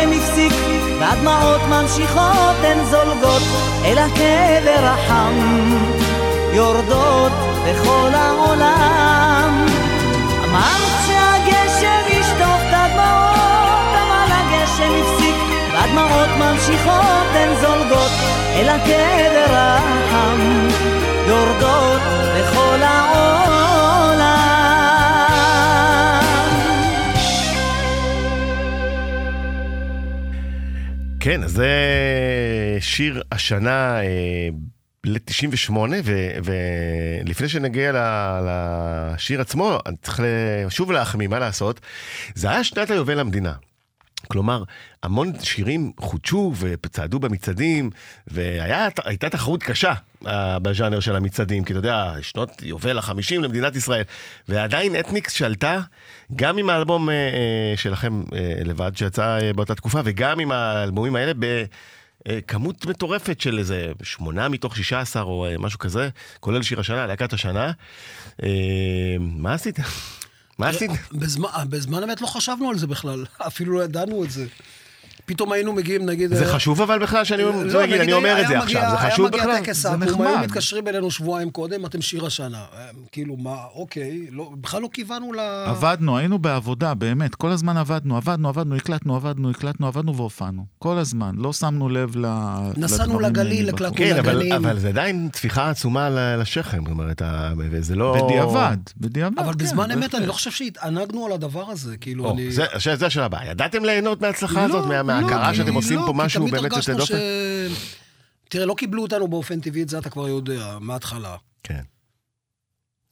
הגשם 0.00 0.12
הפסיק, 0.12 0.52
והדמעות 1.00 1.60
ממשיכות, 1.68 2.56
הן 2.64 2.84
זולגות 2.84 3.42
אל 3.84 3.98
הקבר 3.98 4.82
החם, 4.82 5.34
יורדות 6.52 7.32
בכל 7.64 8.10
העולם. 8.14 9.66
אמרת 10.44 11.06
שהגשם 11.06 12.02
ישטוף 12.08 12.60
את 12.68 12.72
הדמעות, 12.72 13.92
אבל 13.92 14.32
הגשם 14.32 14.92
הפסיק, 15.02 15.34
והדמעות 15.72 16.30
ממשיכות, 16.38 17.28
הן 17.34 17.54
זולגות 17.60 18.12
אל 18.54 18.68
הקבר 18.68 19.54
החם, 19.54 20.68
יורדות 21.26 22.00
בכל 22.36 22.82
העולם. 22.82 23.19
כן, 31.20 31.46
זה 31.46 31.68
שיר 32.80 33.22
השנה 33.32 34.00
אה, 34.02 34.48
ל-98, 35.04 35.72
ולפני 36.44 37.48
שנגיע 37.48 37.92
לשיר 38.46 39.40
עצמו, 39.40 39.78
אני 39.86 39.96
צריך 40.02 40.20
שוב 40.68 40.92
להחמיא, 40.92 41.28
מה 41.28 41.38
לעשות? 41.38 41.80
זה 42.34 42.50
היה 42.50 42.64
שנת 42.64 42.90
היובל 42.90 43.18
למדינה. 43.20 43.52
כלומר, 44.28 44.62
המון 45.02 45.32
שירים 45.42 45.92
חודשו 46.00 46.52
וצעדו 46.58 47.18
במצעדים, 47.18 47.90
והייתה 48.26 49.30
תחרות 49.30 49.62
קשה 49.62 49.92
אה, 50.26 50.58
בז'אנר 50.58 51.00
של 51.00 51.16
המצעדים, 51.16 51.64
כי 51.64 51.72
אתה 51.72 51.78
יודע, 51.78 52.14
שנות 52.22 52.62
יובל 52.62 52.98
החמישים 52.98 53.42
למדינת 53.42 53.76
ישראל, 53.76 54.02
ועדיין 54.48 55.00
אתניקס 55.00 55.32
שלטה, 55.32 55.80
גם 56.36 56.58
עם 56.58 56.70
האלבום 56.70 57.10
אה, 57.10 57.14
אה, 57.14 57.76
שלכם 57.76 58.22
אה, 58.32 58.52
לבד, 58.64 58.92
שיצא 58.96 59.38
אה, 59.42 59.52
באותה 59.52 59.74
תקופה, 59.74 60.00
וגם 60.04 60.40
עם 60.40 60.52
האלבומים 60.52 61.16
האלה 61.16 61.32
בכמות 62.26 62.86
מטורפת 62.86 63.40
של 63.40 63.58
איזה 63.58 63.92
שמונה 64.02 64.48
מתוך 64.48 64.76
שישה 64.76 65.00
עשר 65.00 65.22
או 65.22 65.46
משהו 65.58 65.78
כזה, 65.78 66.08
כולל 66.40 66.62
שיר 66.62 66.80
השנה, 66.80 67.06
להקת 67.06 67.32
השנה. 67.32 67.72
מה 69.20 69.54
עשית? 69.54 69.78
מה 70.58 70.68
עשית? 70.68 70.90
בזמן, 71.68 72.02
אמת 72.02 72.20
לא 72.20 72.26
חשבנו 72.26 72.70
על 72.70 72.78
זה 72.78 72.86
בכלל, 72.86 73.24
אפילו 73.38 73.72
לא 73.72 73.84
ידענו 73.84 74.24
את 74.24 74.30
זה. 74.30 74.46
פתאום 75.30 75.52
היינו 75.52 75.72
מגיעים, 75.72 76.06
נגיד... 76.06 76.34
זה 76.34 76.46
אה, 76.46 76.52
חשוב 76.54 76.82
אבל 76.82 76.98
בכלל 76.98 77.24
שאני 77.24 77.42
לא, 77.42 77.64
לא, 77.64 77.82
נגיד, 77.82 78.00
אני 78.00 78.12
אומר 78.12 78.28
היה 78.34 78.42
את 78.42 78.48
זה 78.48 78.58
מגיע- 78.58 78.62
עכשיו, 78.88 78.90
זה 78.90 79.10
חשוב 79.10 79.26
היה 79.26 79.36
בכלל? 79.42 79.46
מגיע 79.52 79.60
טקס 79.60 79.82
זה 79.82 79.90
האקו"ם. 79.90 80.22
היו 80.26 80.38
מתקשרים 80.38 80.88
אלינו 80.88 81.10
שבועיים 81.10 81.50
קודם, 81.50 81.86
אתם 81.86 82.02
שיר 82.02 82.26
השנה. 82.26 82.64
כאילו, 83.12 83.36
מה, 83.36 83.54
אוקיי, 83.74 84.26
לא, 84.30 84.50
בכלל 84.60 84.82
לא 84.82 84.88
כיוונו 84.92 85.32
ל... 85.32 85.38
עבדנו, 85.66 86.18
היינו 86.18 86.38
בעבודה, 86.38 86.94
באמת, 86.94 87.34
כל 87.34 87.48
הזמן 87.50 87.76
עבדנו, 87.76 88.16
עבדנו, 88.16 88.48
עבדנו, 88.48 88.76
הקלטנו, 88.76 89.16
עבדנו, 89.16 89.50
הקלטנו, 89.50 89.86
עבדנו 89.86 90.16
והופענו. 90.16 90.64
כל 90.78 90.98
הזמן, 90.98 91.34
לא 91.38 91.52
שמנו 91.52 91.88
לב 91.88 92.16
ל... 92.16 92.26
נסענו 92.76 93.20
לגליל. 93.20 93.68
הקלטנו 93.68 93.96
כן, 93.96 94.16
אבל, 94.18 94.32
לגנים. 94.36 94.52
אבל 94.52 94.78
זה 94.78 94.88
עדיין 94.88 95.28
טפיחה 95.32 95.70
עצומה 95.70 96.10
ל- 96.10 96.40
לשכם, 96.40 96.78
זאת 96.82 96.90
אומרת, 96.90 97.22
ה- 97.22 97.52
וזה 97.58 97.96
לא... 97.96 98.16
בדיעבד, 98.24 98.76
בדיעבד, 98.96 99.38
אבל 99.38 99.52
כן, 99.52 99.58
בזמן 99.58 99.90
אמת. 99.90 100.14
אני 100.14 100.26
לא 100.26 100.32
חושב 100.32 100.50
שהתענגנו 100.50 101.26
על 101.26 101.32
הדבר 101.32 101.70
הזה, 101.70 101.96
כאילו, 101.96 102.24
או, 102.24 102.32
אני... 102.34 102.52
זה, 102.52 102.64
זה 102.94 103.06
השאלה 103.06 103.24
הבאה. 103.26 103.46
ידעתם 103.50 103.84
ליהנות 103.84 104.20
מההצלחה 104.22 104.64
הזאת, 104.64 104.86
לא, 105.22 105.30
מההכרה 105.30 105.50
כי- 105.50 105.56
שאתם 105.56 105.74
עושים 105.74 105.96
לא, 105.98 106.02
פה 106.06 106.12
כי 106.12 106.18
משהו 106.18 106.46
באמת 106.48 106.72
יוצא 106.72 106.94
דופן? 106.94 107.14
תראה, 108.48 108.66
לא 108.66 108.74
קיבלו 108.74 109.02
אותנו 109.02 109.28
באופן 109.28 109.60
טבעי, 109.60 109.82
את 109.82 109.88
זה 109.88 109.98
אתה 109.98 110.10
כבר 110.10 110.28
יודע, 110.28 110.78
מההתחלה. 110.80 111.36
כן. 111.62 111.80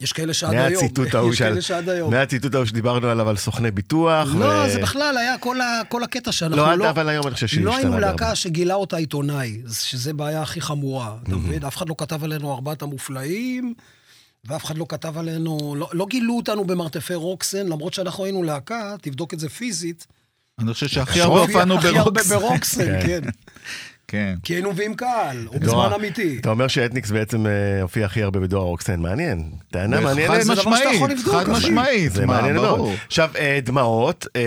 יש 0.01 0.13
כאלה 0.13 0.33
שעד 0.33 0.53
היום. 0.53 0.73
מהציטוט 0.83 1.13
ההוא 1.15 1.33
יש. 1.33 1.39
כאלה 1.39 1.61
שעד 1.61 1.89
היום. 1.89 2.11
מהציטוט 2.13 2.53
ההוא 2.55 2.65
שדיברנו 2.65 3.07
עליו 3.07 3.29
על 3.29 3.37
סוכני 3.37 3.71
ביטוח. 3.71 4.27
לא, 4.35 4.45
ו- 4.45 4.69
זה 4.69 4.79
בכלל 4.81 5.17
היה 5.17 5.37
כל 5.37 5.61
ה- 5.61 5.81
כל 5.89 6.03
הקטע 6.03 6.31
שאנחנו 6.31 6.57
לא, 6.65 6.75
לא... 6.77 6.89
אבל 6.89 7.09
היום 7.09 7.27
אני 7.27 7.33
חושב 7.33 7.47
שהשתנה 7.47 7.65
לא 7.65 7.75
היינו. 7.77 7.99
להקה 7.99 8.35
שגילה 8.35 8.73
אותה 8.73 8.97
עיתונאי, 8.97 9.61
שזה 9.83 10.13
בעיה 10.13 10.41
הכי 10.41 10.61
חמורה, 10.61 11.17
אתה 11.23 11.35
מבין? 11.35 11.63
אף 11.65 11.77
אחד 11.77 11.89
לא 11.89 11.95
כתב 11.97 12.23
עלינו 12.23 12.53
ארבעת 12.53 12.81
המופלאים, 12.81 13.73
ואף 14.45 14.65
אחד 14.65 14.77
לא 14.77 14.85
כתב 14.89 15.17
עלינו, 15.17 15.75
לא, 15.77 15.89
לא 15.93 16.05
גילו 16.09 16.33
אותנו 16.37 16.65
במרתפי 16.65 17.15
רוקסן, 17.15 17.67
למרות 17.67 17.93
שאנחנו 17.93 18.23
היינו 18.25 18.43
להקה, 18.43 18.95
תבדוק 19.01 19.33
את 19.33 19.39
זה 19.39 19.49
פיזית. 19.49 20.07
אני 20.59 20.73
חושב 20.73 20.87
שהכי 20.87 21.21
הרבה 21.21 21.39
הופענו 21.39 21.77
ברוקס. 21.79 22.31
ברוקסן, 22.31 22.99
כן. 23.07 23.19
כן. 24.07 24.35
כי 24.43 24.53
היינו 24.53 24.71
מביאים 24.71 24.95
קהל, 24.95 25.47
או 25.47 25.53
לא, 25.53 25.59
בזמן 25.59 25.89
אמיתי. 25.95 26.37
אתה 26.41 26.49
אומר 26.49 26.67
שאתניקס 26.67 27.11
בעצם 27.11 27.47
אה, 27.47 27.81
הופיע 27.81 28.05
הכי 28.05 28.23
הרבה 28.23 28.39
בדואר 28.39 28.63
רוקסן, 28.63 28.99
מעניין. 28.99 29.51
טענה 29.71 29.97
חד 29.97 30.03
מעניינת. 30.03 30.43
זה 30.43 30.53
דבר 30.53 30.75
שאתה 30.75 30.77
יכול 30.77 30.77
משמעית, 30.89 31.19
לבדוק, 31.19 31.35
חד. 31.35 31.49
משמעית, 31.49 32.11
זה 32.11 32.25
מה, 32.25 32.33
מעניין 32.33 32.55
מאוד. 32.55 32.89
עכשיו, 33.07 33.29
אה, 33.35 33.59
דמעות, 33.63 34.27
אה, 34.35 34.41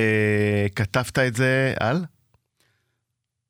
כתבת 0.76 1.18
את 1.18 1.34
זה 1.36 1.74
על? 1.80 2.04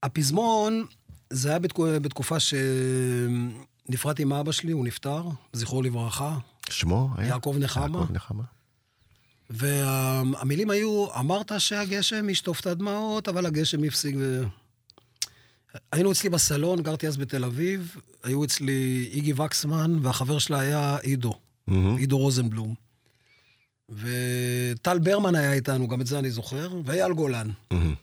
הפזמון, 0.03 0.85
זה 1.31 1.49
היה 1.49 1.59
בתקו- 1.59 1.87
בתקופה 2.03 2.37
שנפרדתי 2.41 4.23
עם 4.23 4.33
אבא 4.33 4.53
שלי, 4.53 4.73
הוא 4.73 4.85
נפטר, 4.85 5.23
זכרו 5.53 5.83
לברכה, 5.83 6.37
שמו 6.71 7.09
היה? 7.17 7.29
יעקב 7.29 7.57
נחמה. 7.59 7.99
יעקב 7.99 8.13
נחמה. 8.13 8.43
והמילים 9.53 10.71
היו, 10.71 11.07
אמרת 11.19 11.53
שהגשם 11.59 12.29
ישטוף 12.29 12.61
את 12.61 12.67
הדמעות, 12.67 13.29
אבל 13.29 13.47
הגשם 13.47 13.85
הפסיק 13.85 14.15
ו... 14.19 14.43
היינו 15.93 16.13
אצלי 16.13 16.31
בסלון, 16.31 16.83
גרתי 16.83 17.09
אז 17.09 17.17
בתל 17.17 17.45
אביב, 17.45 17.97
היו 18.23 18.45
אצלי 18.45 19.09
איגי 19.13 19.33
וקסמן, 19.33 19.99
והחבר 20.03 20.39
שלה 20.39 20.61
היה 20.61 20.97
עידו, 20.97 21.35
מהמם. 21.67 21.97
עידו 21.97 22.19
רוזנבלום. 22.19 22.75
וטל 23.89 24.99
ברמן 24.99 25.35
היה 25.35 25.53
איתנו, 25.53 25.89
גם 25.89 26.01
את 26.01 26.07
זה 26.07 26.19
אני 26.19 26.31
זוכר, 26.31 26.71
ואייל 26.85 27.13
גולן. 27.13 27.51
מהמם. 27.71 27.95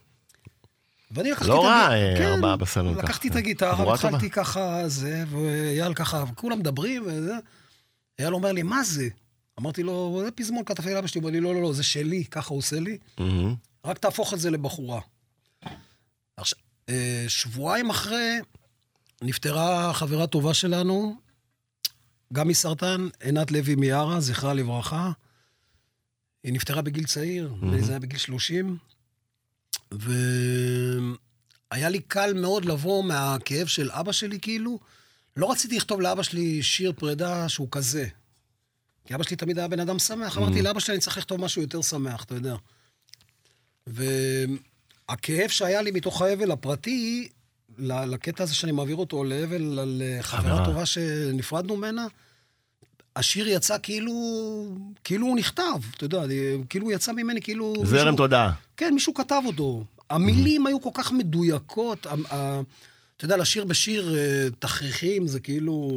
ואני 1.10 1.30
לקחתי 1.30 1.48
לא 1.48 1.60
את 1.60 1.64
רע, 1.64 1.86
הגיטרה. 1.86 2.26
אה, 2.26 2.34
ארבעה 2.34 2.56
בסלון 2.56 2.94
ככה. 2.94 3.02
לקחתי 3.02 3.28
את 3.28 3.36
הגיטרה. 3.36 3.88
והתחלתי 3.88 4.30
ככה, 4.30 4.88
זה, 4.88 5.24
ואייל 5.30 5.94
ככה, 5.94 6.24
כולם 6.34 6.58
מדברים, 6.58 7.02
וזה. 7.06 7.34
אייל 8.18 8.34
אומר 8.34 8.52
לי, 8.52 8.62
מה 8.62 8.82
זה? 8.84 9.08
אמרתי 9.60 9.82
לו, 9.82 10.20
זה 10.24 10.30
פזמון 10.30 10.64
כתבי 10.64 10.94
לאבא 10.94 11.06
שלי, 11.06 11.20
הוא 11.20 11.28
אומר 11.28 11.38
לי, 11.38 11.44
לא, 11.44 11.54
לא, 11.54 11.62
לא, 11.62 11.72
זה 11.72 11.82
שלי, 11.82 12.24
ככה 12.24 12.50
הוא 12.50 12.58
עושה 12.58 12.80
לי, 12.80 12.98
מהמם. 13.18 13.54
רק 13.84 13.98
תהפוך 13.98 14.34
את 14.34 14.40
זה 14.40 14.50
לבחורה. 14.50 15.00
עכשיו, 16.36 16.58
אה, 16.88 17.24
שבועיים 17.28 17.90
אחרי, 17.90 18.38
נפטרה 19.22 19.92
חברה 19.94 20.26
טובה 20.26 20.54
שלנו, 20.54 21.16
גם 22.32 22.48
מסרטן, 22.48 23.08
עינת 23.20 23.50
לוי 23.50 23.74
מיארה, 23.74 24.20
זכרה 24.20 24.54
לברכה. 24.54 25.10
היא 26.44 26.52
נפטרה 26.52 26.82
בגיל 26.82 27.06
צעיר, 27.06 27.54
לי 27.62 27.82
זה 27.82 27.92
היה 27.92 27.98
בגיל 27.98 28.18
30, 28.18 28.76
והיה 29.92 31.88
לי 31.88 32.00
קל 32.00 32.32
מאוד 32.34 32.64
לבוא 32.64 33.04
מהכאב 33.04 33.66
של 33.66 33.90
אבא 33.90 34.12
שלי, 34.12 34.40
כאילו. 34.40 34.78
לא 35.36 35.50
רציתי 35.52 35.76
לכתוב 35.76 36.00
לאבא 36.00 36.22
שלי 36.22 36.62
שיר 36.62 36.92
פרידה 36.96 37.48
שהוא 37.48 37.68
כזה. 37.70 38.08
כי 39.10 39.14
אבא 39.14 39.24
שלי 39.24 39.36
תמיד 39.36 39.58
היה 39.58 39.68
בן 39.68 39.80
אדם 39.80 39.98
שמח. 39.98 40.38
אמרתי 40.38 40.62
לאבא 40.62 40.80
שלי, 40.80 40.94
אני 40.94 41.00
צריך 41.00 41.18
לכתוב 41.18 41.40
משהו 41.40 41.62
יותר 41.62 41.82
שמח, 41.82 42.24
אתה 42.24 42.34
יודע. 42.34 42.54
והכאב 43.86 45.48
שהיה 45.48 45.82
לי 45.82 45.90
מתוך 45.90 46.22
האבל 46.22 46.50
הפרטי, 46.50 47.28
לקטע 47.78 48.42
הזה 48.44 48.54
שאני 48.54 48.72
מעביר 48.72 48.96
אותו 48.96 49.24
לאבל 49.24 49.78
על 49.78 50.02
אה, 50.04 50.22
חברה 50.22 50.42
חברה. 50.56 50.64
טובה 50.66 50.86
שנפרדנו 50.86 51.76
ממנה, 51.76 52.06
השיר 53.16 53.48
יצא 53.48 53.76
כאילו, 53.82 54.12
כאילו 55.04 55.26
הוא 55.26 55.36
נכתב, 55.36 55.62
אתה 55.96 56.04
יודע, 56.04 56.22
כאילו 56.68 56.86
הוא 56.86 56.92
יצא 56.92 57.12
ממני, 57.12 57.40
כאילו... 57.42 57.74
זרם 57.84 57.98
מישהו- 58.00 58.16
תודעה. 58.16 58.52
כן, 58.76 58.94
מישהו 58.94 59.14
כתב 59.14 59.42
אותו. 59.46 59.84
המילים 60.10 60.66
היו 60.66 60.80
כל 60.80 60.90
כך 60.94 61.12
מדויקות. 61.12 62.06
ה- 62.06 62.34
ה- 62.34 62.60
אתה 63.16 63.24
יודע, 63.24 63.36
לשיר 63.36 63.64
בשיר 63.64 64.16
אה, 64.16 64.48
תכריכים 64.58 65.26
זה 65.26 65.40
כאילו... 65.40 65.90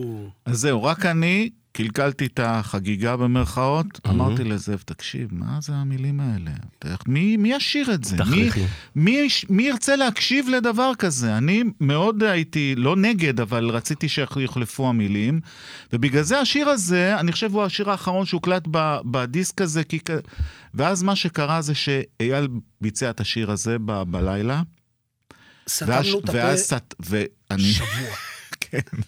אז 0.45 0.58
זהו, 0.60 0.84
רק 0.84 1.06
אני 1.06 1.49
קלקלתי 1.75 2.25
את 2.25 2.39
החגיגה 2.43 3.17
במרכאות, 3.17 3.99
אמרתי 4.09 4.43
לזאב, 4.43 4.83
תקשיב, 4.86 5.29
מה 5.31 5.57
זה 5.62 5.73
המילים 5.73 6.19
האלה? 6.19 6.51
מי, 7.07 7.38
מי 7.38 7.53
ישיר 7.53 7.93
את 7.93 8.03
זה? 8.03 8.17
מי. 8.31 8.49
מי, 8.95 9.27
מי 9.49 9.63
ירצה 9.63 9.95
להקשיב 9.95 10.49
לדבר 10.49 10.91
כזה? 10.97 11.38
אני 11.38 11.63
מאוד 11.79 12.23
הייתי, 12.23 12.75
לא 12.77 12.95
נגד, 12.95 13.39
אבל 13.39 13.69
רציתי 13.69 14.09
שיחלפו 14.09 14.89
המילים, 14.89 15.39
ובגלל 15.93 16.23
זה 16.23 16.39
השיר 16.39 16.69
הזה, 16.69 17.19
אני 17.19 17.31
חושב 17.31 17.53
הוא 17.53 17.63
השיר 17.63 17.89
האחרון 17.89 18.25
שהוקלט 18.25 18.63
ב, 18.71 18.97
בדיסק 19.05 19.62
הזה, 19.62 19.83
כי... 19.83 19.99
ואז 20.73 21.03
מה 21.03 21.15
שקרה 21.15 21.62
זה 21.62 21.75
שאייל 21.75 22.47
ביצע 22.81 23.09
את 23.09 23.19
השיר 23.19 23.51
הזה 23.51 23.77
ב, 23.86 24.03
בלילה, 24.03 24.62
סתמנו 25.69 26.19
את 26.19 26.29
הפה 26.29 26.38
ואז 26.38 26.59
סת... 26.59 26.95
ואני... 26.99 27.63
שבוע. 27.63 28.32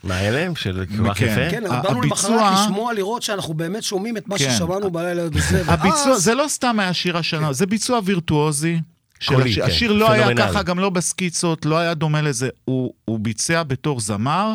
מה 0.03 0.19
אלה? 0.19 0.47
של 0.55 0.85
כל 0.97 1.09
כך 1.09 1.17
כן. 1.17 1.25
יפה? 1.25 1.51
כן, 1.51 1.63
באנו 1.83 2.01
למחרת 2.01 2.53
לשמוע, 2.53 2.93
לראות 2.93 3.21
שאנחנו 3.21 3.53
באמת 3.53 3.83
שומעים 3.83 4.17
את 4.17 4.27
מה 4.27 4.37
כן. 4.37 4.51
ששמענו 4.51 4.91
בלילה 4.91 5.23
וזה. 5.31 5.63
הביצוע, 5.67 6.17
זה 6.17 6.35
לא 6.35 6.45
סתם 6.47 6.79
היה 6.79 6.93
שיר 6.93 7.17
השנה, 7.17 7.53
זה 7.53 7.65
ביצוע 7.65 7.99
וירטואוזי. 8.05 8.79
של 9.19 9.63
השיר, 9.63 9.91
כן, 9.91 9.97
לא 9.97 10.11
היה. 10.11 10.35
ככה, 10.37 10.63
גם 10.63 10.79
לא 10.79 10.89
בסקיצות, 10.89 11.65
לא 11.65 11.77
היה 11.77 11.93
דומה 11.93 12.21
לזה. 12.21 12.49
הוא, 12.65 12.93
הוא 13.05 13.19
ביצע 13.19 13.63
בתור 13.63 13.99
זמר, 13.99 14.53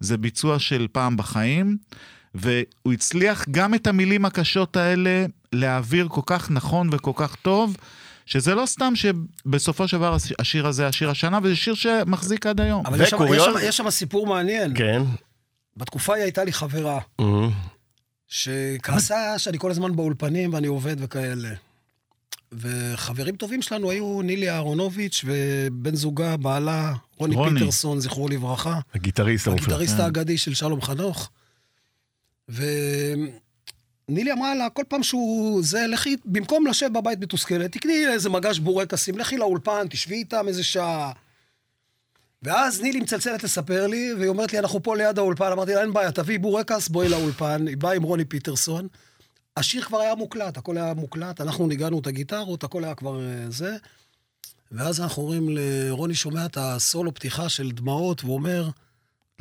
זה 0.00 0.18
ביצוע 0.18 0.58
של 0.58 0.86
פעם 0.92 1.16
בחיים, 1.16 1.76
והוא 2.34 2.92
הצליח 2.92 3.44
גם 3.50 3.74
את 3.74 3.86
המילים 3.86 4.24
הקשות 4.24 4.76
האלה 4.76 5.26
להעביר 5.52 6.08
כל 6.08 6.20
כך 6.26 6.50
נכון 6.50 6.88
וכל 6.92 7.12
כך 7.16 7.34
טוב, 7.34 7.76
שזה 8.32 8.54
לא 8.54 8.66
סתם 8.66 8.92
שבסופו 8.96 9.88
של 9.88 9.96
דבר 9.96 10.14
הש- 10.14 10.32
השיר 10.38 10.66
הזה 10.66 10.86
השיר 10.86 11.10
השנה, 11.10 11.38
וזה 11.42 11.56
שיר 11.56 11.74
שמחזיק 11.74 12.46
עד 12.46 12.60
היום. 12.60 12.86
אבל 12.86 13.00
יש 13.02 13.10
שם-? 13.10 13.16
יש 13.62 13.76
שם- 13.76 13.90
סיפור 13.90 14.26
מעניין. 14.26 14.76
כן. 14.78 15.02
בתקופה 15.76 16.12
ההיא 16.12 16.22
הייתה 16.24 16.44
לי 16.44 16.52
חברה, 16.52 16.98
מהמם. 17.18 17.50
שכעסה 18.28 19.38
שאני 19.38 19.58
כל 19.58 19.70
הזמן 19.70 19.96
באולפנים 19.96 20.52
ואני 20.54 20.66
עובד 20.66 20.96
וכאלה. 20.98 21.48
וחברים 22.52 23.36
טובים 23.36 23.62
שלנו 23.62 23.90
היו 23.90 24.22
נילי 24.22 24.50
אהרונוביץ' 24.50 25.24
ובן 25.24 25.94
זוגה, 25.94 26.36
בעלה, 26.36 26.92
רוני, 27.16 27.34
רוני. 27.34 27.58
פיטרסון, 27.60 28.00
זכרו 28.00 28.28
לברכה. 28.28 28.80
הגיטריסט 28.94 29.46
המופלא. 29.46 29.64
הגיטריסט 29.64 29.96
כן. 29.96 30.02
האגדי 30.02 30.38
של 30.38 30.54
שלום 30.54 30.82
חנוך. 30.82 31.30
ונילי 34.08 34.32
אמרה 34.32 34.54
לה, 34.54 34.70
כל 34.70 34.82
פעם 34.88 35.02
שהוא... 35.02 35.62
זה, 35.62 35.86
לכי, 35.86 36.16
במקום 36.24 36.66
לשבת 36.66 36.90
בבית 36.90 37.18
מתוסכלת, 37.18 37.72
תקני 37.72 38.06
איזה 38.06 38.30
מגש 38.30 38.58
בורקסים, 38.58 39.18
לכי 39.18 39.36
לאולפן, 39.36 39.86
תשבי 39.90 40.14
איתם 40.14 40.48
איזה 40.48 40.64
שעה. 40.64 41.12
ואז 42.42 42.80
נילי 42.80 43.00
מצלצלת 43.00 43.42
לספר 43.42 43.86
לי, 43.86 44.14
והיא 44.18 44.28
אומרת 44.28 44.52
לי, 44.52 44.58
אנחנו 44.58 44.82
פה 44.82 44.96
ליד 44.96 45.18
האולפן. 45.18 45.52
אמרתי 45.52 45.74
לה, 45.74 45.80
אין 45.80 45.92
בעיה, 45.92 46.12
תביאי 46.12 46.38
בורקס, 46.38 46.88
בואי 46.88 47.08
לאולפן. 47.08 47.66
היא 47.66 47.76
באה 47.76 47.92
עם 47.92 48.02
רוני 48.02 48.24
פיטרסון. 48.24 48.88
השיר 49.56 49.82
כבר 49.82 50.00
היה 50.00 50.14
מוקלט, 50.14 50.56
הכל 50.56 50.76
היה 50.76 50.94
מוקלט, 50.94 51.40
אנחנו 51.40 51.66
ניגענו 51.66 51.98
את 51.98 52.06
הגיטרות, 52.06 52.64
הכל 52.64 52.84
היה 52.84 52.94
כבר 52.94 53.20
אה, 53.20 53.50
זה. 53.50 53.76
ואז 54.72 55.00
אנחנו 55.00 55.22
אומרים 55.22 55.48
לרוני, 55.50 56.14
שומע 56.14 56.46
את 56.46 56.56
הסולו 56.60 57.14
פתיחה 57.14 57.48
של 57.48 57.70
דמעות, 57.70 58.24
והוא 58.24 58.34
אומר, 58.34 58.68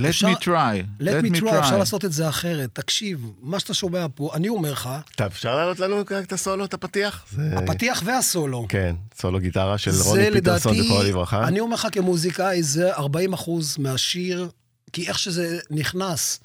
Let 0.06 0.10
אפשר- 0.10 0.28
me 0.28 0.36
try. 0.36 1.04
let 1.04 1.26
me 1.34 1.40
try, 1.42 1.56
אפשר 1.60 1.78
לעשות 1.78 2.06
את 2.06 2.12
זה 2.12 2.30
אחרת. 2.30 2.70
תקשיב, 2.74 3.32
מה 3.42 3.60
שאתה 3.60 3.74
שומע 3.74 4.06
פה, 4.16 4.32
אני 4.34 4.50
אומר 4.50 4.72
לך, 4.72 4.90
טוב, 5.16 5.28
אפשר 5.28 5.56
להעלות 5.56 5.80
לנו 5.80 6.02
את 6.02 6.34
הסולו, 6.34 6.66
את 6.66 6.74
הפתיח? 6.74 7.26
זה- 7.32 7.42
הפתיח 7.58 8.02
והסולו. 8.06 8.66
כן, 8.70 8.96
סולו 9.22 9.40
גיטרה 9.40 9.78
של 9.78 9.92
רוני 10.02 10.32
פיטרסון, 10.32 10.72
לדעתי, 10.74 10.88
זכרו 10.88 11.04
לברכה. 11.04 11.48
אני 11.48 11.60
אומר 11.60 11.74
לך 11.76 11.88
כמוזיקאי, 11.92 12.64
זה 12.64 12.94
40 12.94 13.34
אחוז 13.34 13.76
מהשיר, 13.80 14.50
כי 14.94 15.08
איך 15.08 15.20
שזה 15.20 15.60
נכנס, 15.72 16.40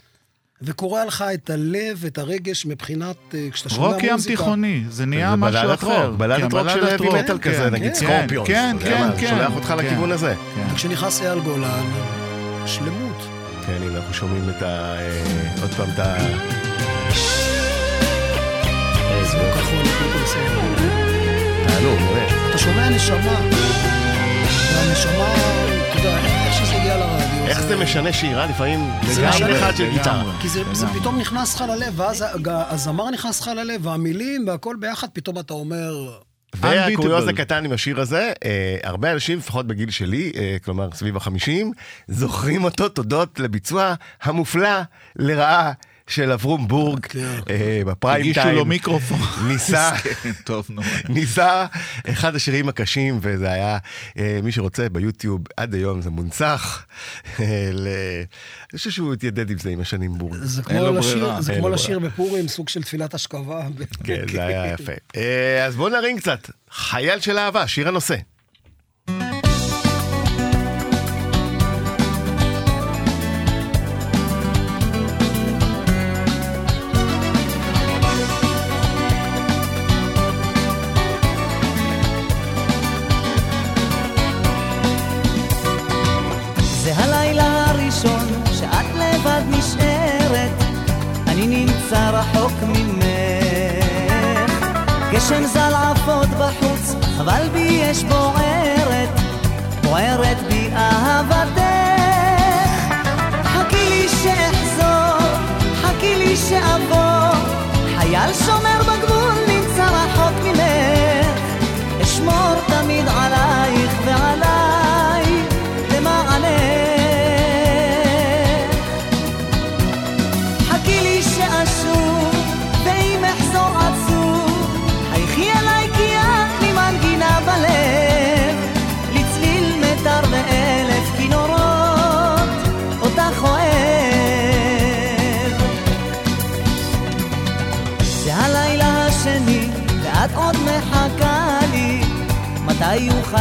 וקורע 0.63 1.05
לך 1.05 1.25
את 1.35 1.51
הלב, 1.51 2.05
את 2.07 2.19
הרגש 2.19 2.67
מבחינת, 2.67 3.17
אה, 3.35 3.49
כשאתה 3.53 3.69
שומע 3.71 3.87
רוק 3.89 4.03
ים 4.03 4.13
מוזיקה. 4.13 4.37
תיכוני, 4.37 4.85
זה 4.91 5.07
נהיה 5.07 5.37
משהו 5.37 5.75
אחר. 5.75 6.07
רוק, 6.09 6.19
בלדת 6.19 6.51
כן, 6.53 6.59
רוק 6.59 6.69
של 6.69 7.05
רוק, 7.05 7.15
metal 7.17 7.39
כזה, 7.39 7.57
כן, 7.57 7.69
נגיד 7.75 7.93
כן, 7.93 7.95
סקורפיונס. 7.95 8.47
כן, 8.49 8.77
אתה 8.79 8.85
כן, 8.85 9.11
כן. 9.21 9.29
שולח 9.29 9.53
אותך 9.55 9.67
כן, 9.67 9.77
לכיוון 9.79 10.13
הזה. 10.13 10.35
וכשנכנס 10.73 11.21
אייל 11.23 11.41
גולן, 11.41 11.85
שלמות. 12.67 13.36
כן, 13.67 13.83
הנה, 13.83 13.97
אנחנו 13.97 14.15
שומעים 14.15 14.51
את 14.51 14.63
ה... 14.63 14.97
אה, 14.99 15.23
עוד 15.63 15.71
פעם 15.71 15.89
את 15.95 15.99
ה... 15.99 16.17
איזה. 19.11 19.39
תענוג, 21.67 21.99
באמת. 21.99 22.33
אתה 22.51 22.59
שומע 22.59 22.89
נשמה. 22.89 23.41
והנשמה, 24.75 25.35
אתה 25.91 25.99
יודע, 25.99 26.19
איך 26.47 26.55
שזה 26.55 26.77
הגיע 26.77 26.97
לרדיו. 26.97 27.47
איך 27.47 27.61
זה 27.61 27.77
משנה 27.77 28.13
שירה 28.13 28.47
לפעמים 28.47 28.91
זה 29.07 29.23
לגמרי 29.23 29.37
משנה. 29.37 29.59
אחד 29.59 29.77
של. 29.77 29.91
גיטרה. 29.91 30.33
כי 30.41 30.49
זה. 30.49 30.63
פתאום 31.01 31.19
נכנס 31.19 31.55
לך 31.55 31.61
ללב, 31.69 32.01
ואז 32.01 32.25
הזמר 32.45 33.11
נכנס 33.11 33.41
לך 33.41 33.49
ללב, 33.49 33.87
והמילים 33.87 34.49
והכל 34.49 34.77
ביחד, 34.81 35.09
פתאום 35.13 35.39
אתה 35.39 35.55
אומר... 35.55 36.19
והקוריוז. 36.61 37.29
הקטן 37.29 37.65
עם 37.65 37.73
השיר 37.73 38.01
הזה, 38.01 38.33
אה, 38.45 38.77
הרבה 38.83 39.13
אנשים, 39.13 39.39
לפחות 39.39 39.67
בגיל 39.67 39.91
שלי, 39.91 40.33
אה, 40.37 40.57
כלומר 40.65 40.89
סביב 40.95 41.17
החמישים, 41.17 41.73
זוכרים 42.09 42.65
אותו 42.65 42.89
תודות 42.89 43.41
לביצוע 43.41 43.95
המופלא 44.23 44.81
לרעה 45.17 45.73
של 46.07 46.33
אברום 46.33 46.69
בורג 46.69 47.07
כן. 47.07 47.39
אה, 47.51 47.83
בפריים 47.87 48.21
הגישו 48.21 48.43
טיים. 48.43 48.55
לו 48.55 48.65
מיקרופון. 48.65 49.19
ניסה, 49.49 49.91
טוב, 50.45 50.67
נו. 50.71 50.83
ניסה 51.09 51.67
אחד 52.09 52.35
השירים 52.35 52.69
הקשים, 52.69 53.19
וזה 53.23 53.53
היה, 53.53 53.79
אה, 54.19 54.39
מי 54.43 54.53
שרוצה 54.53 54.89
ביוטיוב, 54.89 55.41
עד 55.57 55.75
היום 55.75 56.03
זה 56.03 56.11
מונצח. 56.11 56.87
אה, 57.41 57.71
אני 58.71 58.79
חושב 58.79 58.91
שהוא 58.91 59.13
התיידד 59.15 59.51
עם 59.51 59.59
זה 59.59 59.71
עם 59.71 59.81
השנים 59.81 60.19
בורג. 60.19 60.39
זה 60.45 60.63
כמו 61.59 61.69
לשיר, 61.69 61.99
בפורים, 61.99 62.49
סוג 62.49 62.69
של 62.69 62.83
תפילת 62.83 63.15
השכבה. 63.15 63.67
כן, 64.05 64.25
זה 64.33 64.47
היה 64.47 64.67
יפה. 64.75 64.93
אז 65.67 65.77
בואו 65.77 65.89
נרים 65.89 66.19
קצת. 66.19 66.51
חייל 66.71 67.21
של 67.21 67.39
אהבה, 67.39 67.67
שיר 67.67 67.89
הנושא. 67.89 68.17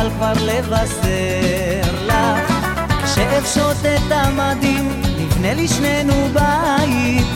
יוכל 0.06 0.16
כבר 0.18 0.34
לבשר 0.46 2.06
לך? 2.06 2.54
כשאפשוט 3.06 3.86
את 3.86 4.12
המדים, 4.12 5.02
נבנה 5.18 5.54
לי 5.54 5.68
שנינו 5.68 6.14
בית, 6.34 7.28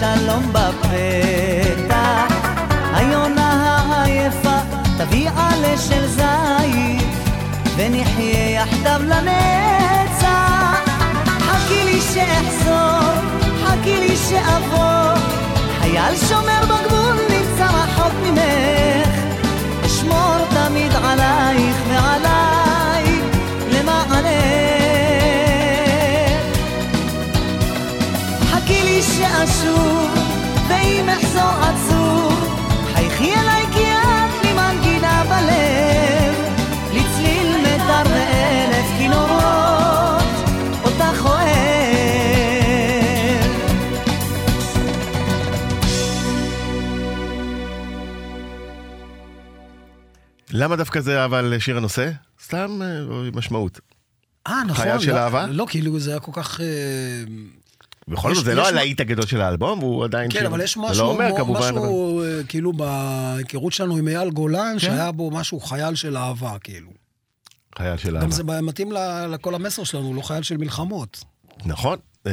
שהשלום 0.00 0.52
בפתח. 0.52 2.34
היונה 2.94 3.82
העייפה 3.88 4.58
תביא 4.98 5.30
עלה 5.36 5.78
של 5.78 6.06
זית, 6.06 7.08
ונחיה 7.76 8.50
יחדיו 8.50 9.00
לנצח. 9.04 10.80
חכי 11.40 11.84
לי 11.84 12.00
שאחזור, 12.00 13.14
חכי 13.64 14.00
לי 14.00 14.16
שאבוא, 14.16 15.14
חייל 15.80 16.16
שומר 16.28 16.62
בגבול 16.64 17.29
למה 50.60 50.76
דווקא 50.76 51.00
זה 51.00 51.24
אבל 51.24 51.54
שיר 51.58 51.76
הנושא? 51.76 52.10
סתם 52.44 52.80
אה, 52.82 52.88
משמעות. 53.32 53.80
אה, 54.46 54.64
נכון. 54.64 54.84
חייל 54.84 54.98
של 54.98 55.12
לא- 55.12 55.16
אהבה? 55.18 55.46
לא, 55.46 55.66
כאילו 55.68 55.98
זה 56.00 56.10
היה 56.10 56.20
כל 56.20 56.32
כך... 56.34 56.60
אה, 56.60 56.66
בכל 58.08 58.34
זאת, 58.34 58.44
זה 58.44 58.54
לא 58.54 58.68
הלהיט 58.68 59.00
הגדול 59.00 59.26
של 59.26 59.40
האלבום, 59.40 59.78
הוא 59.80 60.04
עדיין... 60.04 60.30
כן, 60.32 60.46
אבל 60.46 60.60
יש 60.60 60.76
משהו, 60.76 61.04
לא 61.04 61.12
אבל- 61.14 61.58
משהו 61.58 62.22
אה, 62.22 62.40
כאילו 62.48 62.72
בהיכרות 62.72 63.72
שלנו 63.72 63.96
עם 63.96 64.08
אייל 64.08 64.30
גולן, 64.30 64.72
כן. 64.72 64.78
שהיה 64.78 65.12
בו 65.12 65.30
משהו 65.30 65.60
חייל 65.60 65.94
של 65.94 66.16
אהבה, 66.16 66.56
כאילו. 66.64 66.90
חייל 67.78 67.96
של 67.96 68.08
גם 68.16 68.22
אהבה. 68.22 68.30
זה 68.30 68.42
מתאים 68.42 68.92
לכל 69.30 69.54
המסר 69.54 69.84
שלנו, 69.84 70.14
לא 70.14 70.22
חייל 70.22 70.42
של 70.42 70.56
מלחמות. 70.56 71.24
נכון. 71.64 71.98
אה, 72.26 72.32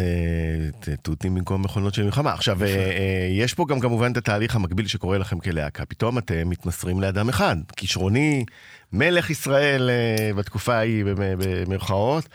תותים 1.02 1.36
במקום 1.36 1.62
מכונות 1.64 1.94
של 1.94 2.04
מלחמה. 2.04 2.34
עכשיו, 2.34 2.64
אה, 2.64 2.68
אה, 2.68 3.28
יש 3.32 3.54
פה 3.54 3.66
גם 3.70 3.80
כמובן 3.80 4.12
את 4.12 4.18
התהליך 4.18 4.56
המקביל 4.56 4.88
שקורה 4.88 5.18
לכם 5.18 5.40
כלהקה. 5.40 5.86
פתאום 5.86 6.18
אתם 6.18 6.50
מתמסרים 6.50 7.02
לאדם 7.02 7.30
אחד, 7.30 7.56
כישרוני, 7.78 8.46
מלך 8.94 9.30
ישראל 9.30 9.90
בתקופה 10.38 10.76
ההיא, 10.76 11.06
במ- 11.06 11.16
במרכאות, 11.38 12.30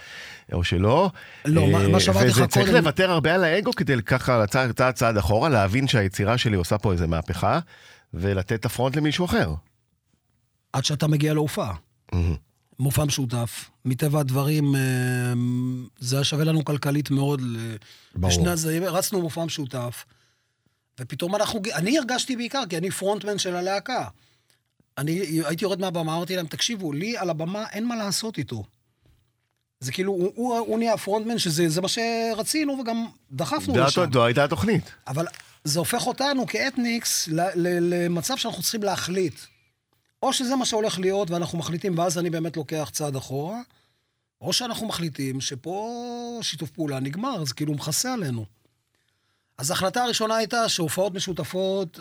או 0.53 0.65
שלא. 0.65 1.11
לא, 1.45 1.67
מה- 1.93 2.01
שאמרתי 2.01 2.27
לך 2.27 2.33
וזה 2.37 2.47
צריך 2.47 2.67
קודם- 2.67 2.79
לוותר 2.79 3.11
הרבה 3.11 3.35
על 3.35 3.45
האגו 3.45 3.71
כדי 3.73 4.03
ככה 4.03 4.47
צעד 4.47 4.95
צעד 4.95 5.17
אחורה, 5.17 5.49
להבין 5.49 5.89
שהיצירה 5.89 6.39
שלי 6.39 6.57
עושה 6.57 6.79
פה 6.79 6.93
איזה 6.93 7.07
מהפכה, 7.07 7.59
ולתת 8.15 8.53
את 8.53 8.65
הפרונט 8.65 8.97
למישהו 8.97 9.25
אחר. 9.25 9.55
עד 10.73 10.85
שאתה 10.85 11.07
מגיע 11.09 11.35
להופעה. 11.35 11.75
מופע 12.81 13.05
משותף. 13.05 13.71
מטבע 13.85 14.21
הדברים, 14.21 14.77
אה, 14.77 14.81
זה 15.99 16.17
היה 16.17 16.25
שווה 16.25 16.45
לנו 16.45 16.65
כלכלית 16.65 17.11
מאוד. 17.11 17.41
ברור. 18.15 18.31
לשני 18.31 18.51
הצדדים, 18.51 18.85
רצנו 18.85 19.23
מופע 19.23 19.45
משותף, 19.45 20.05
ופתאום 21.01 21.37
אנחנו, 21.37 21.61
אני 21.75 21.99
הרגשתי 21.99 22.37
בעיקר, 22.37 22.63
כי 22.69 22.77
אני 22.77 22.91
פרונטמן 22.91 23.39
של 23.39 23.57
הלהקה. 23.57 24.05
אני 24.99 25.21
הייתי 25.45 25.65
יורד 25.65 25.81
מהבמה, 25.81 26.15
אמרתי 26.15 26.37
להם, 26.37 26.47
תקשיבו, 26.47 26.93
לי 26.93 27.17
על 27.17 27.31
הבמה 27.31 27.65
אין 27.73 27.87
מה 27.87 27.97
לעשות 27.97 28.39
איתו. 28.39 28.65
זה 29.81 29.93
כאילו, 29.93 30.13
הוא, 30.13 30.33
הוא, 30.35 30.59
הוא 30.59 30.79
נהיה 30.79 30.95
הפרונטמן, 30.95 31.39
שזה 31.39 31.69
זה 31.69 31.81
מה 31.81 31.89
שרצינו, 31.89 32.73
וגם 32.73 33.07
דחפנו 33.33 33.79
לשם. 33.79 34.13
זו 34.13 34.25
הייתה 34.25 34.45
התוכנית. 34.45 34.91
אבל 35.07 35.27
זה 35.65 35.79
הופך 35.79 36.07
אותנו 36.07 36.47
כאתניקס 36.47 37.29
למצב 37.55 38.37
שאנחנו 38.37 38.63
צריכים 38.63 38.83
להחליט. 38.83 39.35
או 40.23 40.33
שזה 40.33 40.57
מה 40.57 40.65
שהולך 40.65 40.99
להיות 40.99 41.31
ואנחנו 41.31 41.59
מחליטים, 41.59 41.99
ואז 41.99 42.19
אני 42.19 42.31
באמת 42.31 42.57
לוקח 42.57 42.89
צעד 42.93 43.17
אחורה, 43.17 43.59
או 44.41 44.53
שאנחנו 44.53 44.87
מחליטים 44.87 45.41
שפה 45.41 46.39
שיתוף 46.43 46.71
פעולה 46.71 47.01
נגמר, 47.01 47.45
זה 47.45 47.55
כאילו 47.55 47.75
מכסה 47.75 48.15
עלינו. 48.15 48.45
אז 49.59 49.71
ההחלטה 49.71 50.03
הראשונה 50.03 50.37
הייתה 50.37 50.69
שהופעות 50.69 51.15
משותפות, 51.15 52.01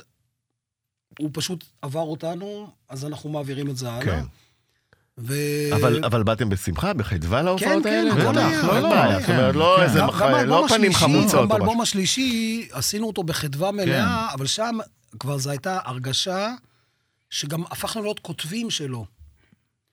הוא 1.20 1.30
פשוט 1.34 1.64
עבר 1.82 2.00
אותנו, 2.00 2.68
אז 2.90 3.06
אנחנו 3.06 3.30
מעבירים 3.30 3.70
את 3.70 3.78
זה 3.78 3.92
הלאה. 3.92 4.06
כן. 4.06 4.24
ו... 5.18 5.36
אבל, 5.76 6.06
אבל 6.06 6.24
באתם 6.24 6.50
בשמחה, 6.50 6.94
בחדווה 6.94 7.42
להופעות 7.42 7.84
כן, 7.84 7.90
האלה? 7.90 8.14
הכל 8.14 8.32
בטח, 8.32 8.38
היה, 8.38 8.62
לא, 8.64 8.78
הכל 8.78 8.82
בעיה. 8.82 9.06
היה. 9.06 9.20
זאת 9.20 9.30
אומרת, 9.30 9.56
לא 9.56 9.76
כן. 9.78 9.84
איזה 9.84 10.04
מח... 10.04 10.22
לא 10.22 10.66
פנים 10.70 10.94
חמוצות. 10.94 11.42
גם. 11.42 11.48
באלבום 11.48 11.82
השלישי 11.82 12.68
עשינו 12.72 13.08
אותו 13.08 13.24
בחדווה 13.24 13.72
מלאה, 13.72 14.34
אבל 14.34 14.46
שם 14.46 14.78
כבר 15.20 15.38
זו 15.38 15.50
הייתה 15.50 15.80
הרגשה 15.86 16.54
שגם 17.32 17.64
הפכנו 17.72 18.02
להיות 18.02 18.20
כותבים 18.20 18.70
שלו. 18.70 19.06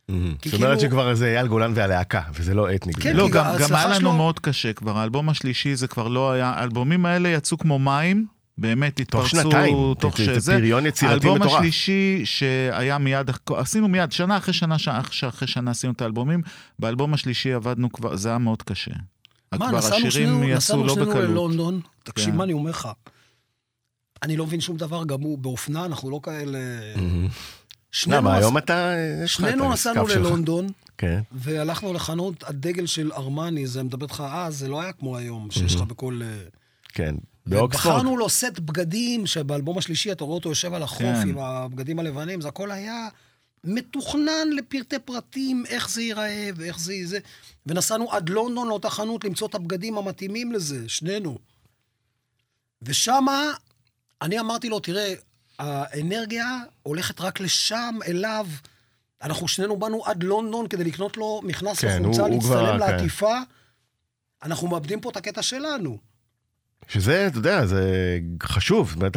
זאת 0.09 0.14
אומרת 0.16 0.40
כאילו- 0.42 0.81
שכבר 0.81 1.14
זה 1.14 1.27
אייל 1.27 1.46
גולן 1.46 1.72
והלהקה, 1.74 2.22
וזה 2.35 2.55
לא 2.55 2.74
אתניק. 2.74 2.98
כן, 3.03 3.16
לא, 3.16 3.29
גם, 3.29 3.44
היה 3.74 3.87
לנו 3.88 4.12
מאוד 4.12 4.38
קשה 4.40 4.72
כבר, 4.72 4.98
האלבום 4.98 5.29
השלישי 5.29 5.77
זה 5.77 5.87
כבר 5.88 6.09
לא 6.09 6.33
היה, 6.33 6.46
האלבומים 6.51 7.07
האלה 7.07 7.29
יצאו 7.29 7.59
כמו 7.59 7.79
מים, 7.79 8.27
באמת 8.59 9.01
התפרצו 9.01 9.29
שנתיים. 9.29 9.77
תוך 10.01 10.16
זה- 10.18 10.24
זה 10.24 10.35
שזה. 10.35 10.53
פריון 10.57 10.87
יצירתי 10.87 11.12
האלבום 11.12 11.38
מטורף. 11.42 11.59
השלישי 11.59 12.22
שהיה 12.24 12.98
מיד, 12.98 13.31
עשינו 13.57 13.88
מיד, 13.88 14.12
שנה 14.12 14.37
אחרי 14.37 14.55
שנה, 14.55 14.79
שנה 14.79 15.01
אחרי 15.29 15.48
שנה 15.48 15.70
עשינו 15.70 15.92
את 15.92 16.03
האלבומים, 16.03 16.42
באלבום 16.79 17.14
השלישי 17.14 17.53
עבדנו 17.53 17.92
כבר, 17.92 18.16
זה 18.16 18.29
היה 18.29 18.38
מאוד 18.38 18.62
קשה. 18.62 18.90
מה, 19.59 19.72
נסענו 19.72 20.11
שנינו, 20.11 20.42
לא. 20.85 21.20
ללונדון, 21.20 21.81
תקשיב 22.05 22.31
כן. 22.31 22.37
מה 22.37 22.44
אני 22.44 22.53
אומר 22.53 22.70
לך. 22.70 22.88
אני 24.23 24.37
לא 24.37 24.47
מבין 24.47 24.61
שום 24.61 24.77
דבר, 24.77 25.05
גם 25.05 25.21
הוא 25.21 25.39
באופנה, 25.39 25.85
אנחנו 25.85 26.11
לא 26.11 26.21
כאלה... 26.23 26.59
מהמם. 26.97 27.29
שנינו 27.93 28.17
למה, 28.17 28.37
היום 28.37 28.59
אתה... 28.59 28.93
שנינו 29.27 29.73
נסענו. 29.73 30.07
ללונדון, 30.07 30.67
כן. 30.99 31.21
והלכנו 31.33 31.93
לחנות 31.93 32.45
הדגל 32.47 32.87
של 32.87 33.13
ארמני, 33.13 33.67
זה 33.67 33.83
מדבר 33.83 34.07
איתך 34.07 34.25
אז, 34.31 34.59
זה 34.59 34.69
לא 34.69 34.81
היה 34.81 34.93
כמו 34.93 35.17
היום, 35.17 35.51
שיש 35.51 35.75
לך 35.75 35.81
בכל... 35.81 36.21
אה, 36.25 36.29
כן. 36.89 37.15
באוקספורד. 37.47 37.95
בחרנו 37.95 38.17
לו 38.17 38.29
סט 38.29 38.59
בגדים, 38.59 39.27
שבאלבום 39.27 39.79
השלישי 39.79 40.13
אתה 40.13 40.25
רואה 40.25 40.35
אותו 40.35 40.49
יושב 40.49 40.75
על 40.75 40.83
החוף 40.83 41.01
כן. 41.01 41.29
עם 41.29 41.39
הבגדים 41.39 41.99
הלבנים, 41.99 42.41
זה 42.41 42.49
הכל 42.49 42.71
היה 42.71 43.09
מתוכנן 43.65 44.49
לפרטי 44.57 44.99
פרטים, 44.99 45.65
איך 45.69 45.91
זה 45.91 46.03
ייראה 46.03 46.51
ואיך 46.57 46.79
זה 46.79 46.95
יזה. 46.95 47.19
ונסענו 47.67 48.13
עד 48.13 48.29
לונדון 48.29 48.69
לאותה 48.69 48.91
חנות 48.91 49.25
למצוא 49.25 49.49
את 49.49 49.55
הבגדים 49.55 49.99
המתאימים 49.99 50.53
לזה, 50.53 50.89
שנינו. 50.89 51.39
ושמה, 52.83 53.43
אני 54.23 54.41
אמרתי 54.41 54.69
לו, 54.69 54.81
תראה, 54.81 55.15
האנרגיה 55.59 56.47
הולכת 56.83 57.21
רק 57.21 57.41
לשם, 57.41 57.99
אליו. 58.07 58.47
אנחנו 59.23 59.49
שנינו 59.49 59.77
באנו 59.77 60.03
עד 60.07 60.23
לונדון 60.23 60.69
כדי 60.69 60.85
לקנות 60.85 61.17
לו 61.17 61.41
מכנס 61.45 61.79
כן, 61.79 62.03
כבר- 62.13 62.29
להצטלם 62.29 62.67
כן. 62.73 62.79
לעטיפה. 62.79 63.39
אנחנו 64.43 64.69
מאבדים 64.69 65.01
פה 65.01 65.11
את 65.11 65.17
הקטע 65.17 65.43
שלנו. 65.43 65.99
שזה, 66.89 67.27
אתה 67.27 67.39
יודע, 67.39 67.67
זה 67.67 67.83
חשוב. 68.43 68.89
זאת 68.89 68.97
אומרת, 68.97 69.17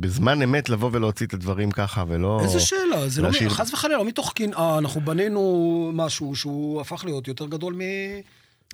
בזמן 0.00 0.42
אמת 0.42 0.68
לבוא 0.68 0.90
ולהוציא 0.92 1.26
את 1.26 1.34
הדברים 1.34 1.70
ככה, 1.70 2.04
ולא... 2.08 2.40
איזה 2.42 2.60
שאלה, 2.60 3.08
זה 3.08 3.22
לא, 3.22 3.28
להשאיר- 3.28 3.50
חס 3.50 3.72
וחלילה, 3.72 3.98
לא 3.98 4.04
מתוך 4.04 4.32
קנאה, 4.32 4.78
אנחנו 4.78 5.00
בנינו 5.00 5.90
משהו 5.94 6.36
שהוא 6.36 6.80
הפך 6.80 7.04
להיות 7.04 7.28
יותר 7.28 7.46
גדול 7.46 7.74
מ... 7.74 7.78
מ- 7.78 8.20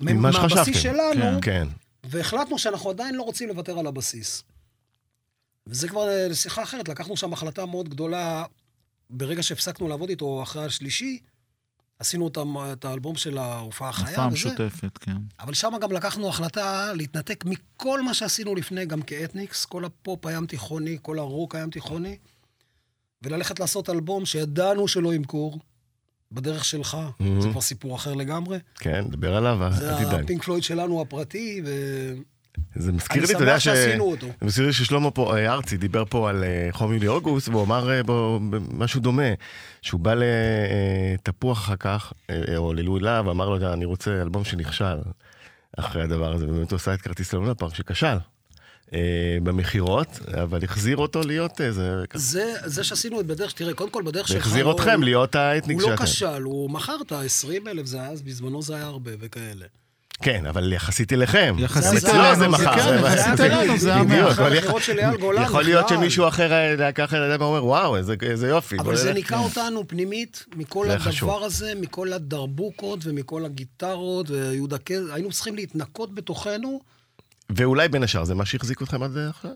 ממה 0.01 0.33
שחשבתם. 0.33 0.55
מהבסיס 0.55 0.77
שלנו, 0.77 1.39
כן. 1.41 1.67
והחלטנו 2.03 2.59
שאנחנו 2.59 2.89
עדיין 2.89 3.15
לא 3.15 3.23
רוצים 3.23 3.49
לוותר 3.49 3.79
על 3.79 3.87
הבסיס. 3.87 4.43
וזה 5.67 5.87
כבר 5.87 6.09
אה, 6.09 6.27
לשיחה 6.27 6.63
אחרת, 6.63 6.89
לקחנו 6.89 7.17
שם 7.17 7.33
החלטה 7.33 7.65
מאוד 7.65 7.89
גדולה, 7.89 8.45
ברגע 9.09 9.43
שהפסקנו 9.43 9.87
לעבוד 9.87 10.09
איתו 10.09 10.43
אחרי 10.43 10.65
השלישי, 10.65 11.19
עשינו 11.99 12.23
אותם, 12.25 12.55
את 12.73 12.85
האלבום 12.85 13.15
של 13.15 13.37
ההופעה 13.37 13.89
החיה 13.89 14.07
הופעה 14.09 14.27
וזה, 14.27 14.33
משותפת, 14.33 14.97
כן. 14.97 15.17
אבל 15.39 15.53
שם 15.53 15.71
גם 15.81 15.91
לקחנו 15.91 16.29
החלטה 16.29 16.93
להתנתק 16.93 17.43
מכל 17.45 18.01
מה 18.01 18.13
שעשינו 18.13 18.55
לפני, 18.55 18.85
גם 18.85 19.01
כאתניקס, 19.01 19.65
כל 19.65 19.85
הפופ 19.85 20.25
הים 20.25 20.45
תיכוני, 20.45 20.97
כל 21.01 21.19
הרוק 21.19 21.55
הים 21.55 21.69
תיכוני, 21.69 22.17
וללכת 23.21 23.59
לעשות 23.59 23.89
אלבום 23.89 24.25
שידענו 24.25 24.87
שלא 24.87 25.13
ימכור, 25.13 25.59
בדרך 26.31 26.65
שלך, 26.65 26.97
Mhm. 27.19 27.23
זה 27.41 27.49
כבר 27.51 27.61
סיפור 27.61 27.95
אחר 27.95 28.13
לגמרי. 28.13 28.57
כן, 28.75 29.05
דבר 29.09 29.35
עליו, 29.35 29.63
אל 29.67 29.73
זה 29.73 29.91
תדאג. 29.99 30.23
הפינק 30.23 30.43
פלויד 30.43 30.63
שלנו 30.63 31.01
הפרטי, 31.01 31.61
זה 32.75 32.91
מזכיר 32.91 33.23
אני 33.23 33.27
לי, 33.27 33.33
אתה 33.33 33.43
יודע, 33.43 33.59
שמח 33.59 33.75
שעשינו 33.75 34.03
אותו. 34.03 34.27
זה 34.27 34.45
מזכיר 34.45 34.65
לי 34.65 34.73
ששלמה 34.73 35.11
פה, 35.11 35.37
אה, 35.37 35.53
ארצי, 35.53 35.77
דיבר 35.77 36.03
פה 36.09 36.29
על 36.29 36.43
אה, 36.43 36.67
חום 36.71 36.93
יולי 36.93 37.07
אוגוסט, 37.07 37.49
והוא 37.49 37.63
אמר 37.63 37.91
אה, 37.91 38.03
בו 38.03 38.39
משהו 38.71 39.01
דומה, 39.01 39.33
שהוא 39.81 39.99
בא 39.99 40.13
לתפוח 40.13 41.57
אחר 41.57 41.75
כך, 41.75 42.13
או 42.57 42.73
ללוי 42.73 42.99
להב, 42.99 43.27
ואמר 43.27 43.49
לו, 43.49 43.73
אני 43.73 43.85
רוצה 43.85 44.21
אלבום 44.21 44.43
שנכשל 44.43 44.97
אחרי 45.77 46.03
הדבר 46.03 46.33
הזה, 46.33 46.45
ובאמת 46.45 46.71
הוא 46.71 46.77
עשה 46.77 46.93
את 46.93 47.01
כרטיס 47.01 47.33
ללונה 47.33 47.55
פארק 47.55 47.75
שכשל. 47.75 48.17
במכירות, 49.43 50.19
אבל 50.43 50.63
החזיר 50.63 50.97
אותו 50.97 51.21
להיות 51.21 51.61
איזה... 51.61 52.03
זה, 52.13 52.53
זה 52.65 52.83
שעשינו 52.83 53.19
את 53.19 53.25
בדרך, 53.25 53.51
תראה, 53.53 53.73
קודם 53.73 53.89
כל 53.89 54.03
בדרך 54.03 54.27
שלך... 54.27 54.37
והחזיר 54.37 54.65
לא- 54.65 54.71
אתכם 54.71 55.03
להיות 55.03 55.35
האתניק 55.35 55.81
הוא 55.81 55.91
לא. 55.91 55.95
כשל, 55.95 56.41
הוא 56.41 56.69
מכר 56.69 56.95
את 57.01 57.11
ה-20 57.11 57.69
אלף, 57.69 57.85
זה 57.85 58.01
היה, 58.01 58.09
אז 58.09 58.21
בזמנו 58.21 58.61
זה 58.61 58.75
היה 58.75 58.85
הרבה 58.85 59.11
וכאלה. 59.19 59.65
כן, 60.21 60.45
אבל 60.45 60.73
יחסית 60.73 61.13
אליכם. 61.13 61.55
יחסית 61.59 61.91
גם 61.91 61.97
אצלו 61.97 62.11
אלינו, 62.19 62.35
זה 62.35 62.41
זה 62.41 62.47
מחר. 62.47 62.75
כן, 62.75 63.03
יחסית 63.05 63.39
אלינו, 63.39 63.77
זה 63.77 63.93
היה 63.93 64.03
בדיוק, 64.03 64.27
אבל 64.29 64.57
הבחירות 64.57 64.81
של 64.81 64.99
אייל 64.99 65.17
גולן 65.17 65.43
יכול 65.43 65.63
להיות. 65.63 65.89
שמישהו 65.89 66.27
אחר 66.27 66.53
היה 66.53 66.75
לקח 66.89 67.09
את 67.09 67.19
הידיים 67.19 67.41
ואומר, 67.41 67.65
וואו, 67.65 67.97
איזה- 67.97 68.15
יופי. 68.47 68.77
אבל 68.79 68.95
זה 68.95 69.05
נלך." 69.07 69.15
ניקה 69.15 69.37
אותנו 69.39 69.87
פנימית 69.87 70.45
מכל 70.55 70.87
הדבר. 70.91 71.43
הזה, 71.43 71.73
מכל 71.81 72.13
הדרבוקות 72.13 72.99
ומכל 73.03 73.45
הגיטרות 73.45 74.29
ויהודה 74.29 74.77
קז... 74.77 75.09
היינו 75.13 75.31
צריכים 75.31 75.55
להתנקות 75.55 76.15
בתוכנו. 76.15 76.79
ואולי 77.49 77.87
בין 77.89 78.03
השאר 78.03 78.23
זה 78.23 78.35
מה 78.35 78.45
שהחזיק 78.45 78.81
אתכם 78.81 79.03
עד 79.03 79.17
עכשיו? 79.29 79.51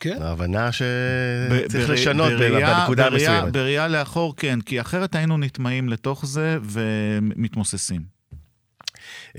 כן. 0.00 0.18
ההבנה 0.22 0.70
שצריך 0.72 1.90
לשנות 1.90 2.32
בראייה- 2.32 2.74
בנקודה 2.80 3.06
המסוימת. 3.06 3.52
בראייה 3.52 3.88
לאחור, 3.88 4.36
כן, 4.36 4.60
כי 4.60 4.80
אחרת 4.80 5.14
היינו 5.14 5.38
נטמעים 5.38 5.88
לתוך 5.88 6.26
זה 6.26 6.58
ומתמוססים. 6.62 8.15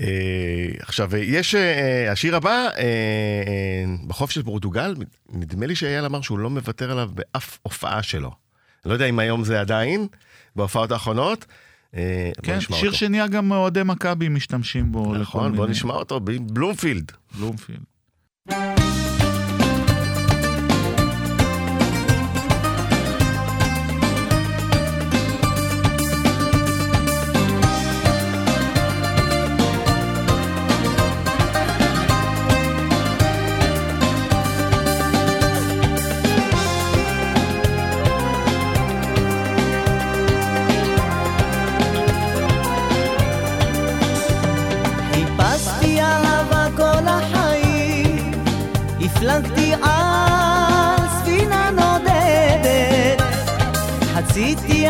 אה, 0.00 0.06
עכשיו, 0.80 1.16
יש, 1.16 1.54
אה, 1.54 2.12
השיר 2.12 2.36
הבא, 2.36 2.50
אה, 2.50 2.68
אה, 2.78 2.84
בחוף 4.06 4.30
של 4.30 4.42
פורטוגל, 4.42 4.94
נדמה 5.32 5.66
לי 5.66 5.76
שאייל 5.76 6.04
אמר 6.04 6.20
שהוא 6.20 6.38
לא 6.38 6.50
מוותר 6.50 6.90
עליו 6.90 7.10
באף 7.14 7.58
הופעה 7.62 8.02
שלו. 8.02 8.30
לא 8.86 8.92
יודע 8.92 9.06
אם 9.06 9.18
היום 9.18 9.44
זה 9.44 9.60
עדיין, 9.60 10.06
בהופעות 10.56 10.90
האחרונות. 10.92 11.46
אה, 11.96 12.30
כן, 12.42 12.60
שיר 12.60 12.76
אותו. 12.86 12.92
שנהיה 12.98 13.26
גם 13.26 13.50
אוהדי 13.52 13.82
מכבי 13.84 14.28
משתמשים 14.28 14.92
בו. 14.92 15.14
נכון, 15.14 15.52
בוא 15.56 15.64
מיני- 15.64 15.72
נשמע 15.72 15.94
אותו, 15.94 16.20
בלומפילד. 16.20 17.12
בלומפילד. 17.38 17.80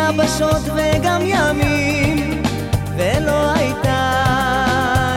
יבשות 0.09 0.63
וגם 0.77 1.21
ימים, 1.25 2.43
ולא 2.97 3.53
הייתה 3.55 4.15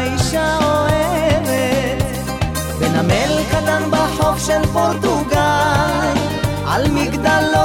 אישה 0.04 0.58
אוהבת. 0.63 2.04
בנמל 2.80 3.39
קטן 3.51 3.84
בחוף 3.91 4.45
של 4.45 4.65
פורטוגל, 4.73 6.13
על 6.67 6.91
מגדלור 6.91 7.62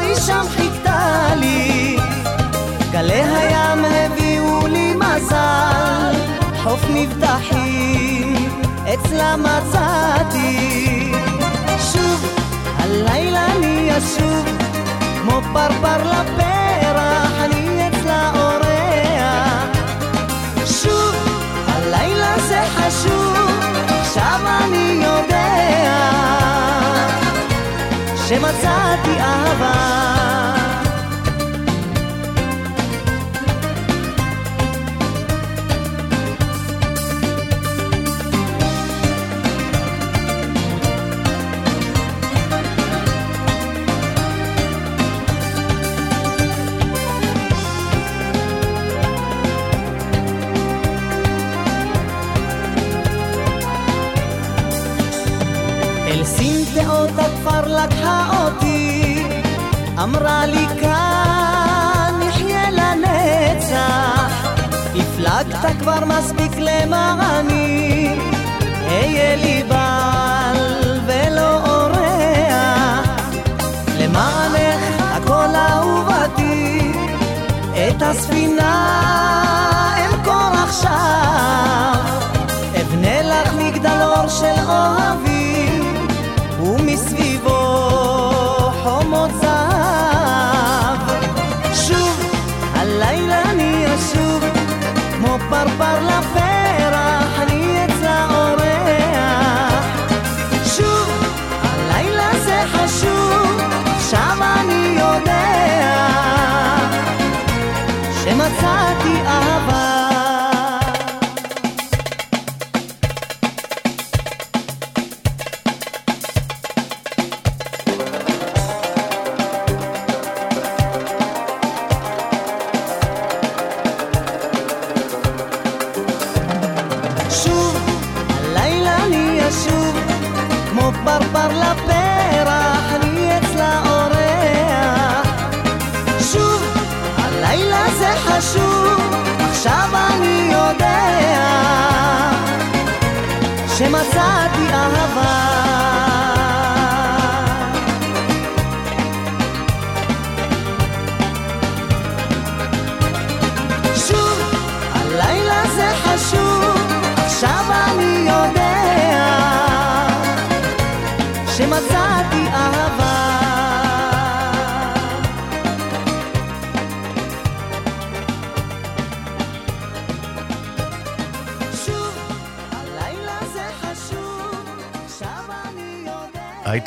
היא 0.00 0.14
שם 0.26 0.44
חיכתה 0.56 1.28
לי. 1.36 1.96
גלי 2.90 3.22
הים 3.22 3.84
הביאו 3.84 4.66
לי 4.66 4.94
מזל, 4.94 6.14
חוף 6.62 6.84
מבטחים 6.94 8.50
אצלה 8.94 9.36
מצאתי. 9.36 11.12
שוב, 11.92 12.26
הלילה 12.78 13.46
אני 13.46 13.90
אשוב, 13.98 14.46
פרפר 15.52 16.02
לפרח, 16.10 17.32
אני 17.44 17.88
אצלה 17.88 18.30
אורח. 18.34 19.78
שוב, 20.66 21.14
הלילה 21.68 22.38
זה 22.38 22.62
חשוב, 22.76 23.50
עכשיו 24.00 24.40
אני 24.44 25.02
יודע 25.04 26.00
שמצאתי 28.28 29.20
אהבה. 29.20 30.49
אמרה 60.02 60.46
לי 60.46 60.66
כאן 60.80 62.20
נחיה 62.20 62.70
לנצח. 62.70 64.46
הפלגת 64.94 65.76
כבר 65.78 66.04
מספיק 66.04 66.52
למעני, 66.56 68.08
אהיה 68.86 69.36
לי 69.36 69.62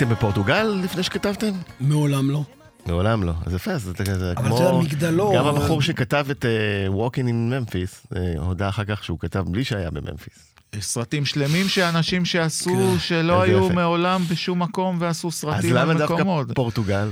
הייתם 0.03 0.15
בפורטוגל 0.15 0.63
לפני 0.83 1.03
שכתבתם? 1.03 1.51
מעולם 1.79 2.29
לא. 2.29 2.43
מעולם 2.85 3.23
לא. 3.23 3.33
אז 3.45 3.53
יפה, 3.53 3.71
אז 3.71 3.81
זה 3.83 3.93
כזה 4.05 4.31
אבל 4.37 4.45
כמו... 4.47 4.57
זה 4.57 4.69
המגדלור, 4.69 5.35
גם 5.35 5.45
אבל- 5.45 5.61
הבחור 5.61 5.81
שכתב 5.81 6.25
את 6.31 6.45
uh, 6.45 6.93
Walking 6.93 7.25
in 7.27 7.71
Memphis, 7.71 8.13
uh, 8.13 8.17
הודה 8.39 8.69
אחר 8.69 8.83
כך 8.85 9.03
שהוא 9.03 9.19
כתב 9.19 9.43
בלי 9.47 9.63
שהיה 9.63 9.91
בממפיס. 9.91 10.53
יש 10.75 10.85
סרטים 10.85 11.25
שלמים 11.25 11.67
שאנשים 11.67 12.25
שעשו, 12.25 12.69
כן. 12.69 12.99
שלא 12.99 13.41
היו. 13.41 13.69
מעולם 13.69 14.21
בשום 14.29 14.61
מקום 14.61 14.97
ועשו 14.99 15.27
אז 15.27 15.33
סרטים 15.33 15.73
למה 15.73 15.91
על 15.91 15.97
דווקא 15.97 16.13
מקומות. 16.13 16.47
פורטוגל? 16.55 17.09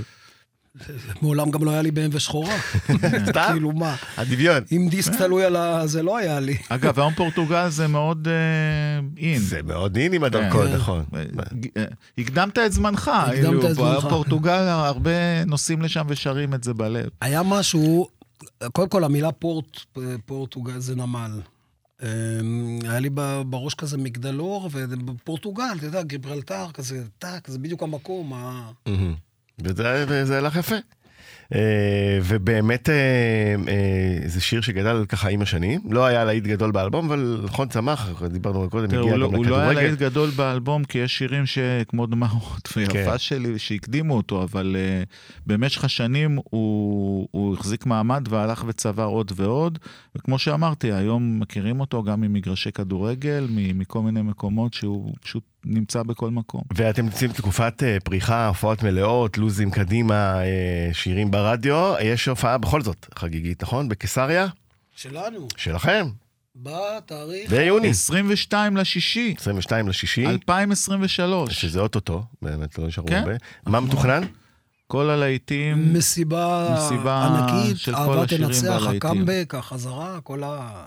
מעולם 1.22 1.50
גם 1.50 1.64
לא 1.64 1.70
היה 1.70 1.82
לי 1.82 1.90
BMW 1.90 2.18
שחורה. 2.18 2.56
סתם? 3.30 3.48
כאילו 3.52 3.72
מה, 3.72 3.96
הדמיון. 4.16 4.62
אם 4.72 4.86
דיסק 4.90 5.14
תלוי 5.14 5.44
על 5.44 5.56
ה... 5.56 5.86
זה 5.86 6.02
לא 6.02 6.16
היה 6.16 6.40
לי. 6.40 6.56
אגב, 6.68 6.98
היום 6.98 7.14
פורטוגל 7.14 7.68
זה 7.68 7.86
מאוד 7.86 8.28
אה, 8.28 9.00
אין. 9.16 9.38
זה 9.38 9.62
מאוד 9.62 9.96
אין 9.96 10.12
עם 10.12 10.24
הדרכון, 10.24 10.66
כן. 10.66 10.74
נכון. 10.74 11.04
אה, 11.76 11.84
הקדמת 12.18 12.58
את 12.58 12.72
זמנך, 12.72 13.08
הקדמת 13.14 13.34
כאילו, 13.34 13.70
את 13.70 13.74
זמנך. 13.74 14.06
פורטוגל, 14.08 14.68
הרבה 14.68 15.44
נוסעים 15.46 15.82
לשם 15.82 16.04
ושרים 16.08 16.54
את 16.54 16.64
זה 16.64 16.74
בלב. 16.74 17.08
היה 17.20 17.42
משהו, 17.42 18.08
קודם 18.72 18.88
כל 18.88 19.04
המילה 19.04 19.32
פורט, 19.32 19.80
פורטוגל 20.26 20.78
זה 20.78 20.96
נמל. 20.96 21.40
אמ, 22.02 22.78
היה 22.82 23.00
לי 23.00 23.10
בראש 23.46 23.74
כזה 23.74 23.98
מגדלור, 23.98 24.70
ובפורטוגל, 24.72 25.64
אתה 25.76 25.86
יודע, 25.86 26.02
גיברלטר, 26.02 26.66
כזה, 26.74 27.04
טאק, 27.18 27.48
זה 27.48 27.58
בדיוק 27.58 27.82
המקום. 27.82 28.32
וזה 29.60 30.04
וזה 30.08 30.38
הלך 30.38 30.56
יפה. 30.56 30.76
אה, 31.54 32.18
ובאמת 32.24 32.88
אה, 32.88 32.94
אה, 33.68 34.28
זה 34.28 34.40
שיר 34.40 34.60
שגדל 34.60 35.04
ככה 35.08 35.28
עם 35.28 35.42
השנים. 35.42 35.80
לא 35.90 36.06
היה 36.06 36.24
להיט 36.24 36.44
גדול 36.44 36.70
באלבום, 36.70 37.06
אבל 37.06 37.40
נכון 37.44 37.68
צמח, 37.68 38.22
דיברנו 38.22 38.70
קודם, 38.70 38.84
הגיע 38.84 39.16
לא- 39.16 39.28
גם 39.28 39.34
הוא 39.34 39.46
לא 39.46 39.56
היה 39.56 39.66
לכדורגל. 39.68 39.88
להיט 39.88 39.98
גדול 40.00 40.30
באלבום, 40.30 40.84
כי 40.84 40.98
יש 40.98 41.18
שירים 41.18 41.46
שכמו 41.46 42.06
דמעות 42.06 42.66
כן. 42.72 42.80
ויפה 42.80 43.18
שלי 43.18 43.58
שהקדימו 43.58 44.16
אותו, 44.16 44.42
אבל 44.42 44.76
במשך 45.46 45.84
השנים 45.84 46.38
הוא 46.50 47.28
הוא 47.30 47.54
החזיק 47.54 47.86
מעמד 47.86 48.26
והלך 48.30 48.64
וצבר 48.66 49.04
עוד 49.04 49.32
ועוד. 49.36 49.78
וכמו 50.16 50.38
שאמרתי, 50.38 50.92
היום 50.92 51.40
מכירים 51.40 51.80
אותו 51.80 52.02
גם 52.02 52.20
ממגרשי 52.20 52.72
כדורגל, 52.72 53.46
מכל 53.50 54.02
מיני 54.02 54.22
מקומות 54.22 54.74
שהוא 54.74 55.14
פשוט 55.20 55.51
נמצא 55.64 56.02
בכל 56.02 56.30
מקום. 56.30 56.62
ואתם 56.74 57.04
נמצאים 57.04 57.30
בתקופת 57.30 57.82
אה, 57.82 57.96
פריחה, 58.04 58.48
הופעות 58.48 58.82
מלאות, 58.82 59.38
לוזים 59.38 59.70
קדימה, 59.70 60.42
אה, 60.42 60.90
שירים 60.92 61.30
ברדיו. 61.30 61.94
יש 62.02 62.28
הופעה 62.28 62.58
בכל 62.58 62.82
זאת 62.82 63.06
חגיגית, 63.14 63.62
נכון? 63.62 63.88
בקיסריה? 63.88 64.46
שלנו, 64.96 65.48
שלכם, 65.56 66.06
בתאריך... 66.56 67.50
ביוני. 67.50 67.88
22 67.88 68.76
לשישי, 68.76 69.34
22 69.38 69.88
לשישי, 69.88 70.26
2023. 70.26 71.60
שזה 71.60 71.80
אוטוטו, 71.80 72.24
באמת 72.42 72.78
לא 72.78 72.86
נשארו 72.86 73.06
כן. 73.06 73.16
הרבה. 73.16 73.32
מה 73.66 73.80
מתוכנן? 73.80 74.22
כל 74.86 75.10
הלהיטים, 75.10 75.92
מסיבה 75.94 76.74
מסיבה 76.76 77.24
ענקית, 77.26 77.78
של 77.78 77.94
כל 77.94 77.98
אהבה 77.98 78.26
תנצח. 78.26 78.82
הקאמבק, 78.86 79.54
החזרה, 79.58 80.20
כל 80.20 80.42
ה... 80.44 80.84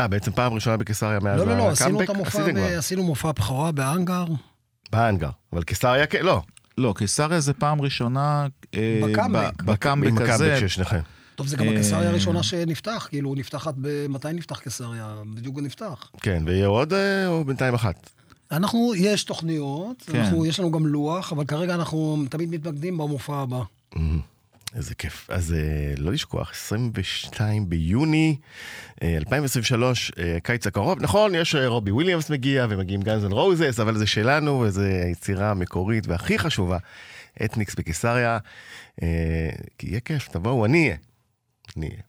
אה, 0.00 0.08
בעצם 0.08 0.32
פעם 0.32 0.52
ראשונה 0.52 0.76
בקיסריה 0.76 1.20
מאז 1.20 1.40
לא, 1.40 1.46
לא, 1.46 1.56
לא, 1.56 1.68
עשינו 1.68 2.02
הקאמבק? 2.02 2.10
את 2.10 2.16
המופע, 2.16 2.78
עשינו 2.78 3.02
מופע 3.02 3.32
בכורה 3.32 3.72
בהאנגר. 3.72 4.24
בהאנגר. 4.92 5.30
אבל 5.52 5.62
קיסריה, 5.62 6.06
כן, 6.06 6.22
לא. 6.22 6.42
לא, 6.78 6.94
קיסריה 6.96 7.40
זה 7.40 7.52
פעם 7.52 7.80
ראשונה... 7.80 8.46
אה, 8.74 9.00
בקאמבק. 9.04 9.62
ב- 9.62 9.70
בקאמבק 9.70 10.08
עם 10.08 10.18
הזה. 10.18 10.34
הקאמבק 10.34 10.60
של 10.60 10.68
שניכם. 10.68 11.00
טוב, 11.34 11.46
זה 11.46 11.56
גם 11.56 11.66
אה, 11.68 11.72
הקיסריה 11.72 12.08
הראשונה 12.08 12.42
שנפתח, 12.42 13.06
כאילו, 13.10 13.34
נפתחת 13.34 13.74
ב... 13.80 14.06
מתי 14.08 14.28
נפתח 14.32 14.58
קיסריה? 14.58 15.14
בדיוק 15.34 15.54
הוא 15.54 15.62
נפתח. 15.62 16.10
כן, 16.20 16.42
ויהיה 16.46 16.66
עוד 16.66 16.92
אה, 16.92 17.26
או 17.26 17.44
בינתיים 17.44 17.74
אחת? 17.74 18.10
אנחנו, 18.52 18.92
יש 18.96 19.24
תוכניות, 19.24 20.02
כן. 20.06 20.20
אנחנו, 20.20 20.46
יש 20.46 20.60
לנו 20.60 20.70
גם 20.70 20.86
לוח, 20.86 21.32
אבל 21.32 21.44
כרגע 21.44 21.74
אנחנו 21.74 22.24
תמיד 22.30 22.50
מתמקדים 22.50 22.98
במופע 22.98 23.36
הבא. 23.36 23.62
איזה 24.76 24.94
כיף. 24.94 25.26
אז 25.30 25.52
אה, 25.52 25.94
לא 25.96 26.12
לשכוח, 26.12 26.50
22 26.50 27.68
ביוני 27.68 28.36
אה, 29.02 29.16
2023, 29.16 30.12
אה, 30.18 30.38
קיץ 30.42 30.66
הקרוב. 30.66 31.02
נכון, 31.02 31.34
יש 31.34 31.54
אה, 31.54 31.66
רובי 31.66 31.90
וויליאמס 31.90 32.30
מגיע 32.30 32.66
ומגיעים 32.70 33.02
גאנז 33.02 33.24
אנד 33.24 33.32
רוזס, 33.32 33.80
אבל 33.80 33.98
זה 33.98 34.06
שלנו, 34.06 34.60
וזו 34.60 34.82
היצירה 34.82 35.50
המקורית 35.50 36.06
והכי 36.06 36.38
חשובה, 36.38 36.78
אתניקס 37.44 37.74
בקיסריה. 37.74 38.38
אה, 39.02 39.50
כי 39.78 39.86
יהיה 39.86 40.00
כיף, 40.00 40.28
תבואו, 40.28 40.64
אני 40.64 40.84
אהיה. 40.84 40.96
אני 41.76 41.86
אהיה. 41.86 42.00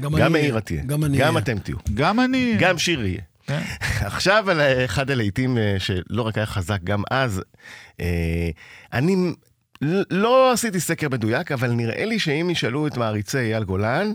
גם 0.00 0.12
גם 0.12 0.22
אני 0.22 0.32
מאירה 0.32 0.48
אהיה. 0.48 0.60
תהיה. 0.60 0.82
גם 0.86 1.04
אני 1.04 1.18
גם 1.18 1.36
אהיה. 1.36 1.38
אתם 1.38 1.58
תהיו. 1.58 1.76
גם 1.94 2.20
אני... 2.20 2.56
גם 2.58 2.78
שיר 2.78 3.06
יהיה. 3.06 3.22
כן. 3.48 3.62
עכשיו 4.10 4.50
על 4.50 4.60
אה, 4.60 4.84
אחד 4.84 5.10
הלהיטים 5.10 5.58
אה, 5.58 5.76
שלא 5.78 6.22
רק 6.22 6.36
היה 6.36 6.46
חזק 6.46 6.82
גם 6.84 7.02
אז, 7.10 7.42
אה, 8.00 8.50
אני 8.92 9.32
לא 10.10 10.52
עשיתי 10.52 10.80
סקר 10.80 11.08
מדויק, 11.08 11.52
אבל 11.52 11.70
נראה 11.70 12.04
לי 12.04 12.18
שאם 12.18 12.48
ישאלו 12.50 12.86
את 12.86 12.96
מעריצי 12.96 13.38
אייל 13.38 13.64
גולן, 13.64 14.12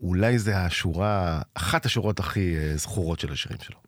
אולי 0.00 0.38
זה 0.38 0.58
השורה, 0.58 1.40
אחת 1.54 1.86
השורות 1.86 2.20
הכי 2.20 2.56
אה, 2.56 2.76
זכורות 2.76 3.20
של 3.20 3.32
השירים 3.32 3.58
שלו. 3.62 3.83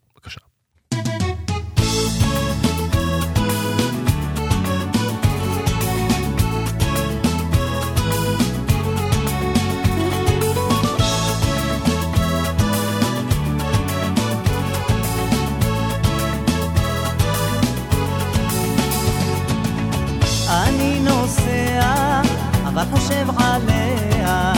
חושב 22.90 23.26
עליה, 23.36 24.52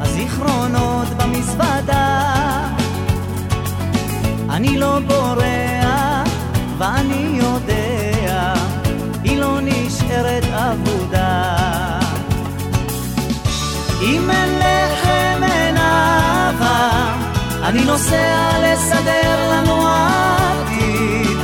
הזיכרונות 0.00 1.08
במזוודה. 1.16 2.20
אני 4.50 4.78
לא 4.78 4.98
בורח, 5.06 6.28
ואני 6.78 7.38
יודע, 7.42 8.54
היא 9.22 9.38
לא 9.38 9.58
נשארת 9.62 10.44
אבודה. 10.44 11.54
אם 14.02 14.30
אין 14.30 14.58
לחם 14.58 15.42
אין 15.42 15.76
אהבה, 15.76 17.14
אני 17.62 17.84
נוסע 17.84 18.50
לסדר 18.62 19.50
לנו 19.50 19.88
עתיד. 19.88 21.38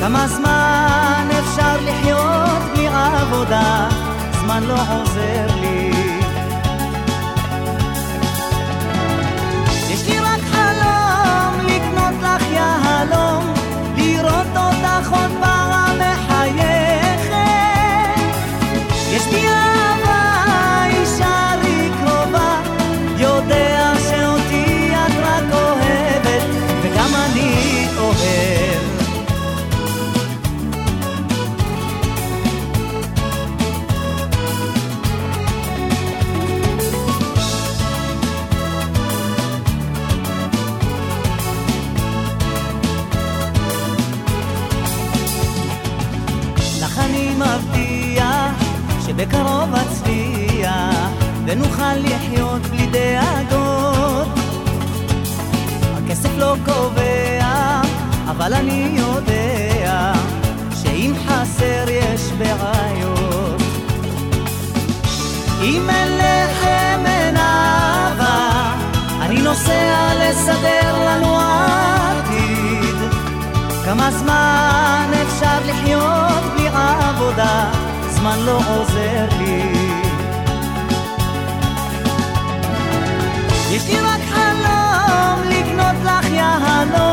כמה 0.00 0.28
זמן 0.28 1.28
אפשר 1.38 1.76
לחיות 1.84 2.72
בלי 2.74 2.88
עבודה? 2.88 3.89
זמן 4.50 4.64
לא 4.64 4.74
עוזר 4.74 5.46
לי 5.60 5.89
מבטיח 47.50 48.54
שבקרוב 49.06 49.74
אצליח 49.74 51.10
ונוכל 51.44 51.94
לחיות 51.96 52.62
בלי 52.62 52.86
דאגות. 52.86 54.28
הכסף 55.96 56.30
לא 56.38 56.54
קובע, 56.64 57.80
אבל 58.30 58.54
אני 58.54 58.88
יודע 58.96 60.12
שאם 60.82 61.12
חסר 61.26 61.84
יש 61.88 62.32
בעיות. 62.38 63.62
אם 65.62 65.90
אין 65.90 66.08
לחם 66.18 67.06
אין 67.06 67.36
אהבה, 67.36 68.72
אני 69.20 69.42
נוסע 69.42 70.10
לסדר 70.14 71.04
לנו 71.06 71.38
עתיד. 71.40 72.96
כמה 73.84 74.10
זמן 74.10 75.10
אפשר 75.22 75.58
לחיות 75.66 76.52
בלי 76.54 76.59
עבודה? 76.76 77.70
זמן 78.08 78.38
לא 78.38 78.56
עוזר 78.56 79.28
לי. 79.38 79.72
יש 83.70 83.88
לי 83.88 84.00
רק 84.00 84.20
חלום 84.28 85.42
לקנות 85.48 85.96
לך 86.04 86.30
יהלום, 86.30 87.09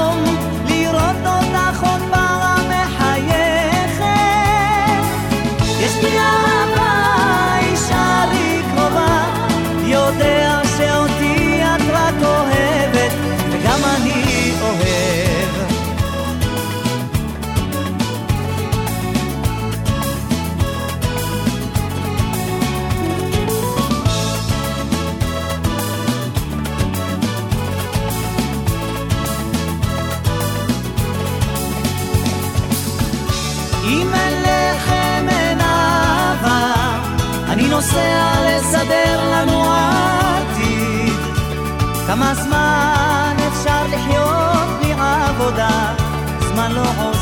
כמה 42.18 42.36
זמן 42.36 43.36
אפשר 43.48 43.88
לחיות 43.88 44.80
בלי 44.80 44.94
עבודה? 44.94 45.96
זמן 46.40 46.72
לא 46.72 46.82
עוזר 46.82 47.17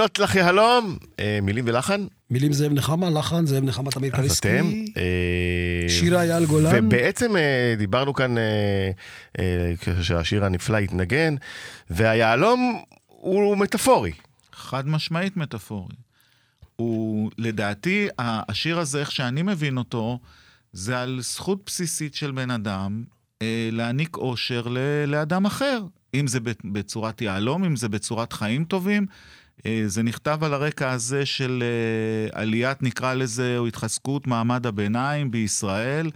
אה, 0.00 0.04
לקנות 0.04 0.18
לך 0.18 0.34
יהלום, 0.34 0.96
אה, 1.20 1.38
מילים 1.42 1.64
ולחן, 1.68 2.06
מילים 2.30 2.52
זאב 2.52 2.72
נחמה, 2.72 3.10
לחן 3.10 3.46
זאב 3.46 3.64
נחמה 3.64 3.90
תמיד 3.90 4.14
אז 4.14 4.20
קליסקי. 4.20 4.48
אתם. 4.58 4.66
אה, 4.96 5.88
שיר 5.88 6.18
אייל 6.20 6.46
גולן. 6.46 6.70
ובעצם 6.74 7.36
אה, 7.36 7.74
דיברנו 7.78 8.14
כאן 8.14 8.38
אה, 8.38 8.90
אה, 9.38 9.72
כשהשיר 10.00 10.44
הנפלא 10.44 10.76
התנגן, 10.76 11.34
והיהלום 11.90 12.82
הוא 13.06 13.56
מטאפורי. 13.56 14.12
חד 14.52 14.88
משמעית 14.88 15.36
מטאפורי. 15.36 15.94
הוא, 16.76 17.30
לדעתי, 17.38 18.08
השיר 18.18 18.78
הזה, 18.78 19.00
איך 19.00 19.12
שאני 19.12 19.42
מבין 19.42 19.76
אותו, 19.78 20.18
זה 20.72 21.00
על 21.00 21.18
זכות 21.22 21.62
בסיסית 21.66 22.14
של 22.14 22.30
בן 22.30 22.50
אדם 22.50 23.04
אה, 23.42 23.68
להעניק 23.72 24.16
אושר 24.16 24.62
ל- 24.68 24.78
לאדם 25.06 25.44
אחר. 25.46 25.82
אם 26.14 26.26
זה 26.26 26.38
בצורת 26.64 27.20
יהלום, 27.22 27.64
אם 27.64 27.76
זה 27.76 27.88
בצורת 27.88 28.32
חיים 28.32 28.64
טובים. 28.64 29.06
אה, 29.66 29.82
זה 29.86 30.02
נכתב 30.02 30.38
על 30.42 30.54
הרקע 30.54 30.90
הזה 30.90 31.26
של 31.26 31.62
אה, 31.62 32.40
עליית, 32.40 32.82
נקרא 32.82 33.14
לזה, 33.14 33.54
או 33.58 33.66
התחזקות 33.66 34.26
מעמד 34.26 34.66
הביניים 34.66 35.30
בישראל. 35.30 36.10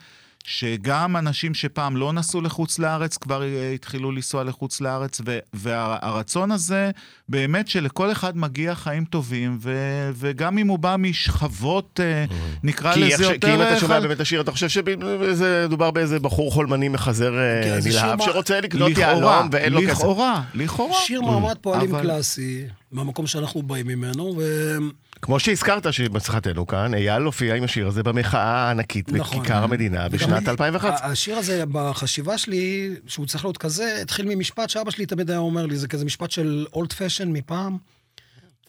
שגם 0.47 1.17
אנשים 1.17 1.55
שפעם 1.55 1.97
לא 1.97 2.13
נסעו 2.13 2.41
לחוץ 2.41 2.79
לארץ 2.79 3.17
כבר 3.17 3.43
אה, 3.43 3.73
התחילו 3.75 4.13
לנסוע 4.13 4.45
לחוץ 4.45 4.81
לארץ, 4.81 5.21
ו- 5.27 5.39
והרצון 5.55 6.53
הזה 6.53 6.91
באמת 7.29 7.69
שלכל 7.69 8.13
אחד 8.13 8.37
מגיע 8.37 8.75
חיים 8.75 9.05
טובים, 9.05 9.59
ו- 9.61 10.11
וגם 10.15 10.59
אם 10.59 10.69
הוא 10.69 10.79
בא 10.79 10.97
משכבות, 10.99 12.01
אה, 12.03 12.25
נקרא 12.63 12.95
לזה 12.95 13.25
יותר... 13.25 13.49
כי 13.49 13.55
אם 13.55 13.63
אתה 13.63 13.81
שומע 13.81 14.01
באמת 14.01 14.21
השיר, 14.21 14.41
אתה 14.41 14.53
חושב 14.53 14.69
שזה 14.69 15.67
דובר 15.69 15.91
באיזה 15.91 16.21
בחור 16.21 16.53
חולמני 16.53 16.89
מחזר 16.89 17.39
אה, 17.39 17.63
כן, 17.65 17.89
נלהב, 17.89 18.23
שרוצה 18.23 18.61
לקנות 18.61 18.99
יהלום 18.99 19.49
ואין 19.53 19.73
לו 19.73 19.81
כסף. 19.81 19.91
לכאורה, 19.91 20.43
לכאורה. 20.55 20.99
שיר 21.07 21.23
מעמד 21.23 21.57
פועלים 21.61 22.01
קלאסי, 22.01 22.65
מהמקום 22.95 23.27
שאנחנו 23.27 23.63
באים 23.63 23.87
ממנו, 23.87 24.35
ו... 24.39 24.77
כמו 25.23 25.41
שהזכרת 25.41 25.93
שבשיחתנו 25.93 26.67
כאן, 26.67 26.95
אייל 26.95 27.23
הופיע 27.23 27.55
עם 27.55 27.65
השיר 27.65 27.87
הזה 27.87 28.03
במחאה 28.03 28.69
הענקית 28.69 29.13
נכון, 29.13 29.39
בכיכר 29.39 29.63
המדינה 29.63 30.09
בשנת 30.09 30.49
2011. 30.49 31.11
השיר 31.11 31.37
הזה, 31.37 31.65
בחשיבה 31.73 32.39
שלי, 32.39 32.95
שהוא 33.07 33.27
צריך 33.27 33.45
להיות 33.45 33.59
כזה, 33.59 33.99
התחיל 34.03 34.27
ממשפט 34.27 34.71
שאבא 34.71 34.91
שלי 34.91 35.07
תמיד 35.07 35.31
היה 35.31 35.39
אומר 35.39 35.67
לי, 35.67 35.77
זה 35.77 35.89
כזה 35.89 36.05
משפט 36.05 36.31
של 36.31 36.67
אולד 36.73 36.93
פשן 36.93 37.33
מפעם. 37.33 37.73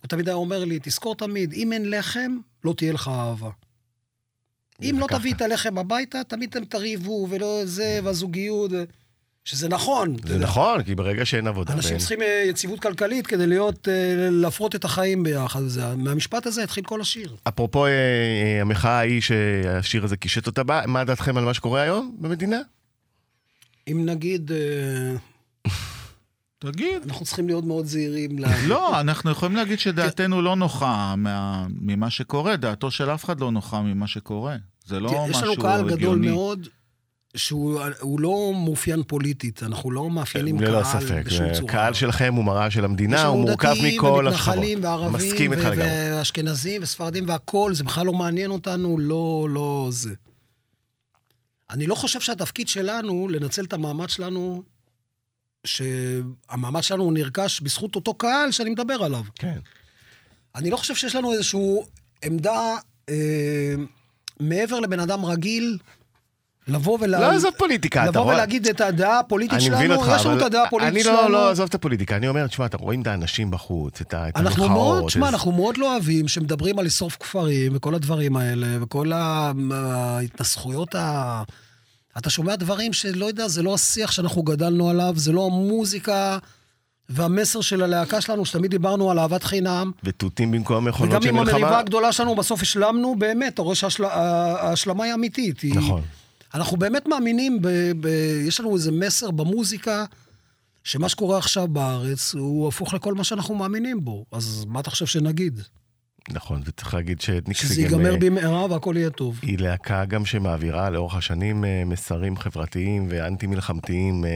הוא 0.02 0.08
תמיד 0.10 0.28
היה 0.28 0.36
אומר 0.36 0.66
לי, 0.66 0.80
תזכור 0.84 1.16
תמיד, 1.16 1.54
אם 1.54 1.74
אין 1.74 1.90
לחם, 1.90 2.38
לא 2.64 2.74
תהיה 2.78 2.94
לך 2.94 3.08
אהבה. 3.08 3.50
אם 4.82 4.96
לא 5.00 5.08
תביא 5.10 5.34
את 5.34 5.42
הלחם 5.42 5.78
הביתה, 5.78 6.24
תמיד 6.24 6.50
אתם 6.50 6.66
תריבו, 6.66 7.28
ולא 7.30 7.62
זה, 7.66 8.00
והזוגיות. 8.04 8.72
שזה 9.46 9.70
נכון. 9.70 10.16
זה 10.24 10.38
נכון, 10.38 10.84
כי 10.84 10.96
ברגע 10.96 11.26
שאין 11.26 11.48
עבודה... 11.48 11.74
אנשים 11.74 11.92
בין... 11.92 12.00
צריכים 12.00 12.22
אה, 12.22 12.44
יציבות 12.50 12.80
כלכלית 12.80 13.28
כדי 13.28 13.48
להיות, 13.48 13.88
אה, 13.88 14.30
להפרות 14.32 14.76
את 14.76 14.86
החיים 14.86 15.24
ביחד. 15.24 15.62
זה, 15.68 15.96
מהמשפט 15.96 16.46
הזה 16.46 16.64
התחיל 16.64 16.84
כל 16.84 17.02
השיר. 17.02 17.36
אפרופו 17.48 17.86
אה, 17.86 18.62
המחאה 18.62 18.92
ההיא 18.92 19.22
שהשיר 19.22 20.04
הזה 20.04 20.18
קישט 20.18 20.48
אותה 20.48 20.64
בה, 20.64 20.82
מה 20.88 21.04
דעתכם 21.04 21.38
על 21.38 21.44
מה 21.46 21.54
שקורה 21.54 21.82
היום 21.82 22.16
במדינה? 22.20 22.60
אם 23.88 24.06
נגיד... 24.06 24.52
תגיד. 26.60 27.04
אנחנו 27.06 27.26
צריכים 27.26 27.48
להיות 27.48 27.66
מאוד 27.66 27.86
זהירים. 27.86 28.40
לא, 28.68 29.00
אנחנו 29.00 29.32
יכולים 29.32 29.56
להגיד 29.56 29.80
שדעתנו 29.80 30.42
לא 30.42 30.56
נוחה 30.56 31.16
ממה 31.82 32.10
שקורה, 32.10 32.56
דעתו 32.56 32.92
של 32.92 33.10
אף 33.10 33.26
אחד 33.26 33.40
לא 33.40 33.52
נוחה 33.52 33.82
ממה 33.82 34.08
שקורה. 34.08 34.56
זה 34.86 35.00
לא 35.00 35.10
משהו 35.10 35.22
הגיוני. 35.24 35.38
יש 35.38 35.44
לנו 35.44 35.56
קהל 35.56 35.90
גדול 35.90 36.20
מאוד 36.20 36.68
שהוא 37.36 38.20
לא 38.20 38.54
מאופיין 38.66 39.04
פוליטית, 39.04 39.64
אנחנו 39.64 39.92
לא 39.92 40.10
מאפיינים 40.10 40.60
קהל 40.60 40.82
בשום 40.82 41.00
צורה. 41.00 41.46
ללא 41.46 41.56
ספק, 41.56 41.72
קהל 41.72 41.94
שלכם 41.94 42.34
הוא 42.34 42.46
מראה 42.46 42.72
של 42.72 42.86
המדינה, 42.86 43.26
הוא 43.26 43.42
מורכב 43.42 43.74
מכל 43.84 44.28
השכבות. 44.28 44.48
ומתנחלים 44.56 44.84
וערבים 44.84 45.52
ואשכנזים 45.78 46.84
וספרדים 46.84 47.30
והכול, 47.30 47.74
זה 47.74 47.84
בכלל 47.84 48.06
לא 48.06 48.14
מעניין 48.14 48.52
אותנו, 48.52 48.98
לא, 48.98 49.48
לא 49.50 49.88
זה. 49.92 50.14
אני 51.70 51.88
לא 51.88 51.96
חושב 51.96 52.20
שהתפקיד 52.20 52.68
שלנו, 52.68 53.28
לנצל 53.28 53.64
את 53.64 53.74
המעמד 53.74 54.10
שלנו, 54.10 54.64
שהמעמד 55.66 56.84
שלנו 56.84 57.04
הוא 57.04 57.14
נרכש 57.14 57.62
בזכות 57.62 57.96
אותו 57.96 58.14
קהל 58.14 58.52
שאני 58.52 58.70
מדבר 58.70 58.94
עליו. 58.94 59.24
כן. 59.36 59.60
אני 60.56 60.70
לא 60.70 60.78
חושב 60.78 60.96
שיש 60.96 61.16
לנו 61.16 61.34
איזושהי 61.34 61.60
עמדה 62.24 62.76
אה, 63.10 63.76
מעבר 64.40 64.80
לבן 64.80 65.00
אדם 65.00 65.26
רגיל, 65.26 65.78
לבוא 66.68 66.98
ולה... 67.02 67.20
לא, 67.20 67.32
עזוב 67.32 67.52
פוליטיקה, 67.58 68.10
אתה 68.10 68.20
רואה... 68.20 68.34
לבוא 68.34 68.34
ולהגיד 68.34 68.68
את 68.68 68.82
הדעה 68.82 69.20
הפוליטית 69.20 69.62
שלנו, 69.62 69.78
אני 69.78 69.86
מבין 69.86 69.98
אותך, 69.98 70.12
יש 70.16 70.26
לנו 70.26 70.38
את 70.38 70.42
הדעה 70.42 70.64
הפוליטית 70.64 71.04
שלנו. 71.04 71.20
אני 71.20 71.32
לא, 71.32 71.32
לא, 71.32 71.50
עזוב 71.52 71.68
את 71.70 71.76
הפוליטיקה, 71.76 72.16
אני 72.16 72.28
אומר, 72.28 72.48
תשמע, 72.48 72.66
אתה 72.66 72.78
רואים 72.78 73.02
את 73.02 73.08
האנשים 73.08 73.52
בחוץ, 73.52 74.02
את, 74.02 74.08
את 74.08 74.14
אנחנו 74.14 74.64
המחאות. 74.64 74.70
מאוד, 74.70 75.06
תשמע, 75.08 75.30
אנחנו 75.30 75.52
מאוד 75.52 75.78
לא 75.78 75.92
אוהבים 75.92 76.28
שמדברים 76.28 76.80
על 76.80 76.86
לשרוף 76.86 77.18
כפרים 77.20 77.72
וכל 77.76 77.96
הדברים 77.96 78.38
האלה, 78.38 78.68
וכל 78.82 79.12
ההתנסחויות 79.74 80.96
ה... 80.96 81.44
אתה 82.18 82.30
שומע 82.30 82.56
דברים 82.56 82.94
שלא 82.94 83.26
יודע, 83.26 83.48
זה 83.48 83.64
לא 83.64 83.74
השיח 83.74 84.12
שאנחנו 84.12 84.44
גדלנו 84.44 84.90
עליו, 84.90 85.14
זה 85.16 85.32
לא 85.32 85.46
המוזיקה. 85.46 86.38
והמסר 87.10 87.62
של 87.62 87.84
הלהקה 87.84 88.22
שלנו, 88.22 88.46
שתמיד 88.46 88.72
דיברנו 88.72 89.12
על 89.12 89.20
אהבת 89.20 89.44
חינם. 89.44 89.92
ותותים 90.04 90.52
במקום 90.52 90.88
מכונות 90.88 91.24
של 91.24 91.32
מלחמה. 91.32 91.42
וגם 91.42 91.50
עם 91.50 91.56
המריבה 91.64 91.80
הגדולה 91.80 92.12
שלנו, 92.12 92.36
בסוף 92.36 92.62
השלמנו, 92.62 93.16
באמת, 93.16 93.54
אתה 93.54 93.62
רואה 93.62 93.76
שההשלמה 93.76 95.04
היא 95.04 95.14
אמיתית. 95.14 95.64
נכון. 95.66 96.02
אנחנו 96.56 96.78
באמת 96.78 97.08
מאמינים, 97.08 97.62
ב, 97.62 97.68
ב, 98.00 98.08
יש 98.48 98.60
לנו 98.60 98.76
איזה 98.76 98.92
מסר 98.92 99.32
במוזיקה, 99.32 100.06
שמה 100.84 101.10
שקורה 101.10 101.38
עכשיו 101.38 101.68
בארץ 101.68 102.36
הוא 102.36 102.68
הפוך 102.68 102.94
לכל 102.94 103.14
מה 103.14 103.24
שאנחנו 103.24 103.56
מאמינים 103.56 104.06
בו. 104.06 104.26
אז 104.32 104.66
מה 104.68 104.80
אתה 104.80 104.90
חושב 104.90 105.06
שנגיד? 105.06 105.60
נכון, 106.32 106.62
וצריך 106.66 106.94
להגיד 106.94 107.22
שניקסי 107.22 107.68
שזה 107.68 107.82
ייגמר 107.82 108.14
אה, 108.14 108.18
במהרה 108.18 108.66
והכל 108.66 108.94
יהיה 108.98 109.10
טוב. 109.10 109.40
היא 109.42 109.60
להקה 109.60 110.06
גם 110.06 110.26
שמעבירה 110.26 110.90
לאורך 110.90 111.16
השנים 111.16 111.66
אה, 111.66 111.84
מסרים 111.86 112.38
חברתיים 112.38 113.08
ואנטי-מלחמתיים 113.10 114.26
אה, 114.26 114.30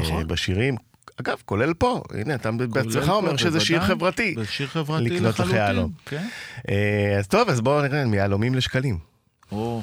נכון. 0.00 0.26
בשירים. 0.26 0.76
אגב, 1.20 1.36
כולל 1.44 1.74
פה, 1.74 2.02
הנה, 2.14 2.34
אתה 2.34 2.50
בעצמך 2.50 3.08
אומר 3.08 3.36
שזה 3.36 3.60
שיר 3.60 3.80
חברתי. 3.80 4.34
זה 4.38 4.44
שיר 4.46 4.66
חברתי 4.66 5.20
לחלוטין, 5.20 5.88
כן. 6.06 6.28
אז 7.18 7.26
טוב, 7.26 7.48
אז 7.48 7.60
בואו 7.60 7.82
נראה, 7.82 8.04
מיהלומים 8.04 8.54
לשקלים. 8.54 8.98
או. 9.52 9.82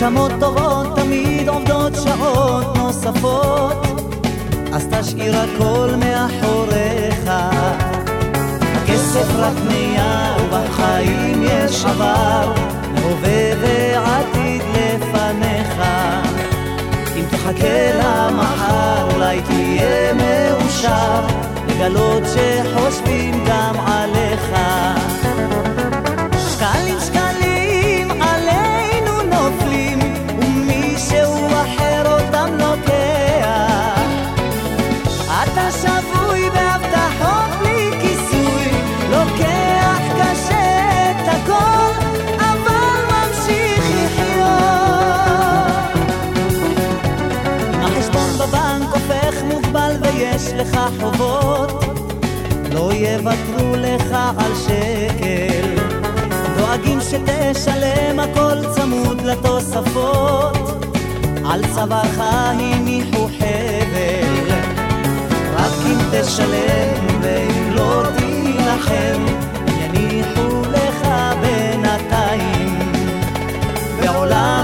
נשמות 0.00 0.32
טובות 0.40 0.86
תמיד 0.96 1.48
עובדות 1.48 1.92
שעות 2.04 2.76
נוספות. 2.76 3.86
אז 4.72 4.88
תשאיר 4.90 5.36
הכל 5.36 5.88
מאחוריך. 5.98 7.30
הכסף 8.74 9.26
רק 9.36 9.54
נייר 9.68 10.44
ובחיים 10.44 11.42
יש 11.42 11.84
עבר. 11.84 12.52
הווה 13.02 13.52
ועתיד 13.60 14.62
לפניך. 14.74 15.82
אם 17.16 17.24
תחכה 17.30 17.92
למחר 17.94 19.08
אולי 19.14 19.40
תהיה 19.42 20.14
מאושר. 20.14 21.26
לגלות 21.68 22.22
שחושבים 22.34 23.44
גם 23.46 23.74
עליך 23.86 24.50
לך 53.96 54.12
על 54.38 54.52
שקל. 54.54 55.74
דואגים 56.56 56.98
שתשלם 57.00 58.20
הכל 58.20 58.72
צמוד 58.74 59.20
לתוספות. 59.20 60.84
על 61.50 61.64
צווארך 61.74 62.18
הניחו 62.18 63.28
חבל. 63.38 64.54
רק 65.54 65.72
אם 65.86 65.98
תשלם 66.12 67.20
ואם 67.22 67.74
לא 67.74 68.02
תילחם 68.16 69.24
יניחו 69.66 70.62
לך 70.72 71.08
בינתיים. 71.40 72.92
בעולם 74.00 74.59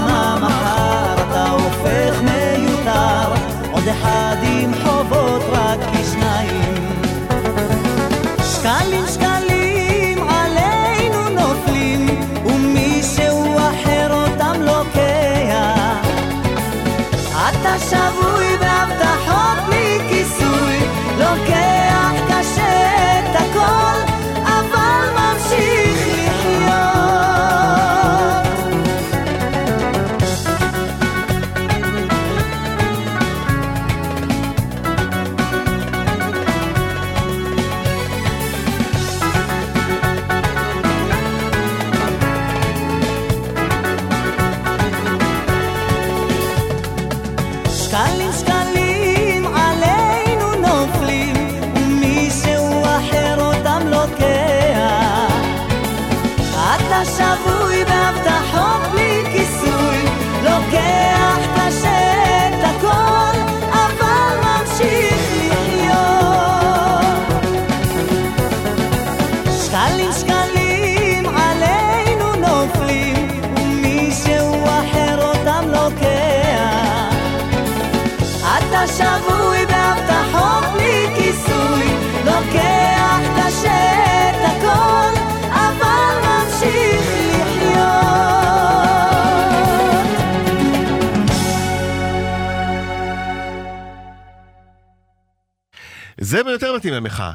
זה 96.27 96.41
יותר 96.51 96.75
מתאים 96.75 96.93
למחאה. 96.93 97.33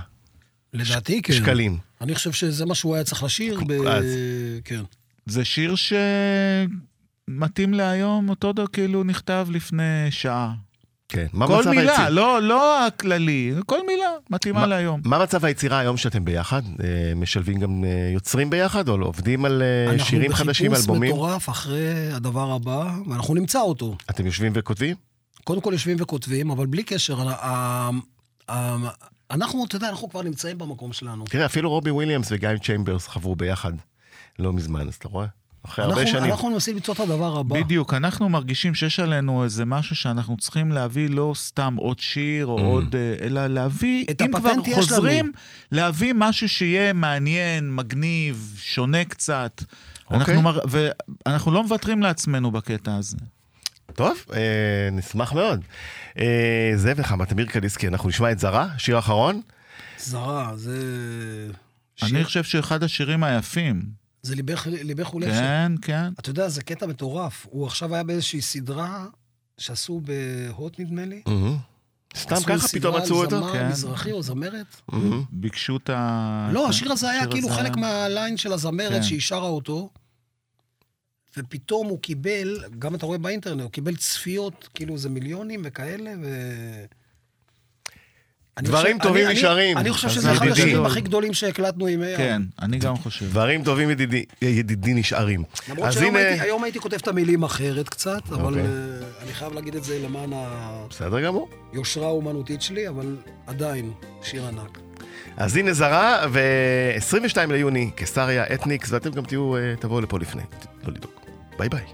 לדעתי, 0.73 1.23
כן. 1.23 1.33
שקלים. 1.33 1.79
אני 2.01 2.15
חושב 2.15 2.33
שזה 2.33 2.67
מה 2.67 2.75
שהוא 2.75 2.95
היה 2.95 3.05
צריך 3.05 3.23
לשיר. 3.23 3.61
ב... 3.67 3.73
אז. 3.73 4.05
כן. 4.65 4.83
זה 5.27 5.45
שיר 5.45 5.75
שמתאים 7.29 7.75
להיום, 7.75 8.29
אותו 8.29 8.53
דבר 8.53 8.67
כאילו 8.67 9.05
נכתב 9.05 9.47
לפני 9.51 9.83
שעה. 10.11 10.53
כן. 11.09 11.27
מה 11.33 11.47
כל 11.47 11.61
מצב 11.61 11.71
מילה, 11.71 11.93
היציר- 11.99 12.09
לא, 12.09 12.43
לא 12.43 12.87
הכללי, 12.87 13.53
כל 13.67 13.79
מילה 13.87 14.07
מתאימה 14.31 14.61
מה- 14.61 14.67
להיום. 14.67 15.01
מה 15.05 15.19
מצב 15.23 15.45
היצירה 15.45 15.79
היום 15.79 15.97
שאתם 15.97 16.25
ביחד? 16.25 16.63
אה, 16.85 17.13
משלבים 17.17 17.61
גם 17.61 17.85
אה, 17.85 18.11
יוצרים 18.15 18.51
ביחד, 18.51 18.89
או 18.89 18.99
לא? 18.99 19.07
עובדים 19.07 19.45
על 19.45 19.63
אה, 19.63 19.99
שירים 20.05 20.33
חדשים, 20.33 20.71
אנחנו 20.75 20.83
אלבומים? 20.85 21.11
בחיפוש 21.13 21.27
מטורף 21.29 21.49
אחרי 21.49 22.13
הדבר 22.13 22.53
הבא, 22.53 22.91
ואנחנו 23.11 23.35
נמצא 23.35 23.61
אותו. 23.61 23.97
אתם 24.11 24.27
יושבים 24.27 24.53
וכותבים? 24.55 24.97
קודם 25.45 25.61
כל 25.61 25.71
יושבים 25.73 25.97
וכותבים, 26.01 26.51
אבל 26.51 26.67
בלי 26.67 26.83
קשר, 26.83 27.19
אנחנו, 29.31 29.65
אתה 29.65 29.77
יודע, 29.77 29.89
אנחנו 29.89 30.11
כבר 30.11 30.23
נמצאים 30.23 30.59
במקום 30.59 30.93
שלנו. 30.93 31.25
תראה, 31.25 31.47
אפילו 31.47 31.71
רובי 31.71 31.91
וויליאמס 31.91 32.29
וגיא 32.31 32.49
צ'יימברס 32.63 33.09
חברו 33.09 33.37
ביחד 33.37 33.73
לא 34.39 34.53
מזמן, 34.53 34.89
אז 34.89 34.95
אתה 34.95 35.09
רואה? 35.09 35.27
אחרי 35.67 35.85
הרבה 35.85 36.01
אנחנו, 36.01 36.13
שנים. 36.13 36.31
אנחנו 36.31 36.51
מנסים 36.51 36.75
למצוא 36.75 36.95
את 36.95 37.01
הדבר 37.01 37.39
הבא. 37.39 37.61
בדיוק, 37.61 37.95
אנחנו 37.95 38.29
מרגישים 38.29 38.75
שיש 38.75 39.01
עלינו 39.01 39.45
איזה 39.45 39.65
משהו 39.65 39.97
שאנחנו 39.97 40.37
צריכים 40.37 40.73
להביא 40.73 41.11
לא 41.11 41.33
סתם 41.37 41.75
עוד 41.79 41.99
שיר 41.99 42.47
או 42.47 42.59
Mm. 42.59 42.63
עוד, 42.63 42.95
אה, 42.97 43.27
אלא 43.27 43.47
להביא, 43.47 44.05
את 44.11 44.23
אם 44.23 44.33
כבר 44.33 44.53
לנו. 44.53 44.65
חוזרים, 44.75 45.33
להביא 45.73 46.13
משהו 46.17 46.49
שיהיה 46.49 46.93
מעניין, 46.93 47.75
מגניב, 47.75 48.55
שונה 48.59 49.05
קצת. 49.05 49.63
אוקיי. 50.05 50.19
אנחנו 50.19 50.43
מר... 50.43 50.59
ואנחנו 50.69 51.53
לא 51.53 51.63
מוותרים 51.63 52.03
לעצמנו 52.03 52.51
בקטע 52.51 52.97
הזה. 52.97 53.17
טוב, 53.93 54.17
אה, 54.33 54.39
נשמח 54.93 55.33
מאוד. 55.33 55.61
אה, 56.19 56.73
זאב 56.77 57.01
נחמה, 57.01 57.27
תמיר 57.27 57.47
קליסקי, 57.47 57.89
אנחנו 57.89 58.09
נשמע 58.09 58.33
את 58.33 58.39
זרה, 58.39 58.69
שיר 58.79 58.99
אחרון. 58.99 59.41
זרה, 59.99 60.53
זה... 60.57 60.77
אני 62.03 62.11
שיר- 62.11 62.25
חושב 62.25 62.45
שאחד 62.45 62.83
השירים 62.83 63.25
היפים. 63.25 63.83
זה 64.23 64.35
ליבך, 64.35 64.67
ליבך 64.71 65.15
ולב. 65.15 65.31
כן, 65.31 65.73
כן. 65.83 66.09
אתה 66.21 66.31
יודע, 66.31 66.49
זה 66.49 66.63
קטע 66.63 66.87
מטורף. 66.87 67.47
הוא 67.51 67.67
עכשיו 67.67 67.95
היה 67.95 68.03
באיזושהי 68.03 68.43
סדרה 68.43 69.07
שעשו 69.59 70.01
בהוט, 70.05 70.81
נדמה 70.81 71.05
לי. 71.05 71.23
מהמם. 71.27 71.57
סתם 72.17 72.35
עשו 72.35 72.45
ככה 72.47 72.59
סדרה 72.69 72.81
פתאום 72.81 72.95
על 72.95 73.03
מצאו 73.03 73.17
אותו? 73.25 73.37
זמר 73.41 73.53
כן. 73.53 73.69
מזרחי 73.69 74.13
או 74.13 74.23
זמרת? 74.23 74.81
ביקשו 75.33 75.77
את 75.77 75.91
ה... 75.91 76.49
לא, 76.53 76.69
השיר 76.69 76.93
הזה 76.93 77.11
היה 77.11 77.27
כאילו 77.27 77.49
הזה 77.49 77.57
חלק 77.57 77.77
מהליין 77.77 78.37
של 78.37 78.53
הזמרת 78.53 78.93
כן. 78.93 79.03
שהיא 79.03 79.21
שרה 79.21 79.49
אותו, 79.49 79.91
ופתאום 81.37 81.87
הוא 81.87 81.99
קיבל, 82.01 82.49
גם 82.79 82.95
אתה 82.95 83.07
רואה 83.07 83.19
באינטרנט, 83.19 83.61
הוא 83.63 83.71
קיבל 83.71 83.97
צפיות, 83.97 84.69
כאילו 84.75 84.99
זה 84.99 85.09
מיליונים 85.09 85.61
וכאלה, 85.65 86.11
ו... 86.23 86.27
אני 88.59 88.69
דברים 88.69 88.97
חושב- 88.99 89.09
טובים 89.09 89.27
אני- 89.27 89.35
נשארים. 89.35 89.79
אני 89.79 89.91
חושב 89.93 90.07
אז 90.09 90.15
שזה 90.15 90.33
אחד. 90.33 90.47
השירים 90.49 90.85
הכי 90.87 91.01
גדולים 91.01 91.35
שהקלטנו 91.35 91.87
עם. 91.87 92.03
כן, 92.17 92.43
אני 92.63 92.79
גם 92.79 92.97
חושב. 92.97 93.27
דברים 93.31 93.65
טובים 93.65 93.91
ידידי, 93.91 94.25
ידידי 94.43 94.95
נשארים. 94.95 95.43
למרות 95.69 95.93
שהיום 95.93 96.17
הנה- 96.17 96.29
הייתי, 96.29 96.41
היום 96.45 96.65
הייתי 96.65 96.79
כותב 96.81 96.97
את 96.97 97.09
המילים 97.09 97.43
אחרת 97.43 97.89
קצת, 97.89 98.23
אבל 98.29 98.43
אוקיי. 98.45 98.63
אה, 98.63 98.69
אני 99.25 99.33
חייב 99.35 99.53
להגיד 99.53 99.75
את 99.75 99.85
זה 99.85 99.99
למען 100.05 100.31
בסדר 100.91 101.21
גמור. 101.25 101.49
היושרה 101.73 102.07
האומנותית 102.07 102.63
שלי, 102.63 102.89
אבל 102.89 103.17
עדיין, 103.47 103.93
שיר 104.23 104.47
ענק. 104.47 104.79
אז 105.37 105.57
הנה 105.57 105.73
זרה, 105.73 106.27
ו-22 106.33 107.37
ליוני, 107.53 107.91
קיסריה, 107.97 108.55
אתניקס, 108.55 108.93
ואתם 108.93 109.11
גם 109.11 109.25
תהיו, 109.25 109.57
אה, 109.57 109.75
תבואו 109.81 110.01
לפה 110.01 110.19
לפני, 110.19 110.43
לא 110.85 110.93
לדאוג. 110.95 111.13
ביי 111.59 111.69
ביי. 111.69 111.85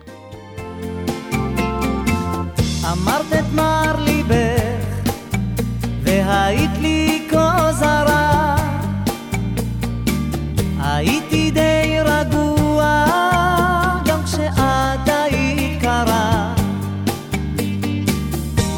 אמרת 2.92 3.32
את 3.32 3.52
מר 3.54 3.96
ליבך, 3.98 5.10
והיית 6.02 6.70
לי 6.80 7.28
כה 7.30 7.72
זרה. 7.72 8.56
הייתי 10.80 11.50
די 11.50 11.98
רגוע, 12.04 13.04
גם 14.04 14.24
כשאת 14.24 15.08
היית 15.08 15.82
קרה. 15.82 16.54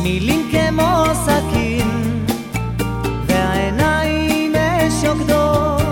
מילים 0.02 0.50
כמו 0.50 1.04
סכין, 1.14 2.24
והעיניים 3.26 4.52
שוקדות. 5.00 5.82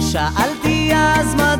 שאלתי 0.00 0.90
אז 0.94 1.34
מדוע 1.34 1.59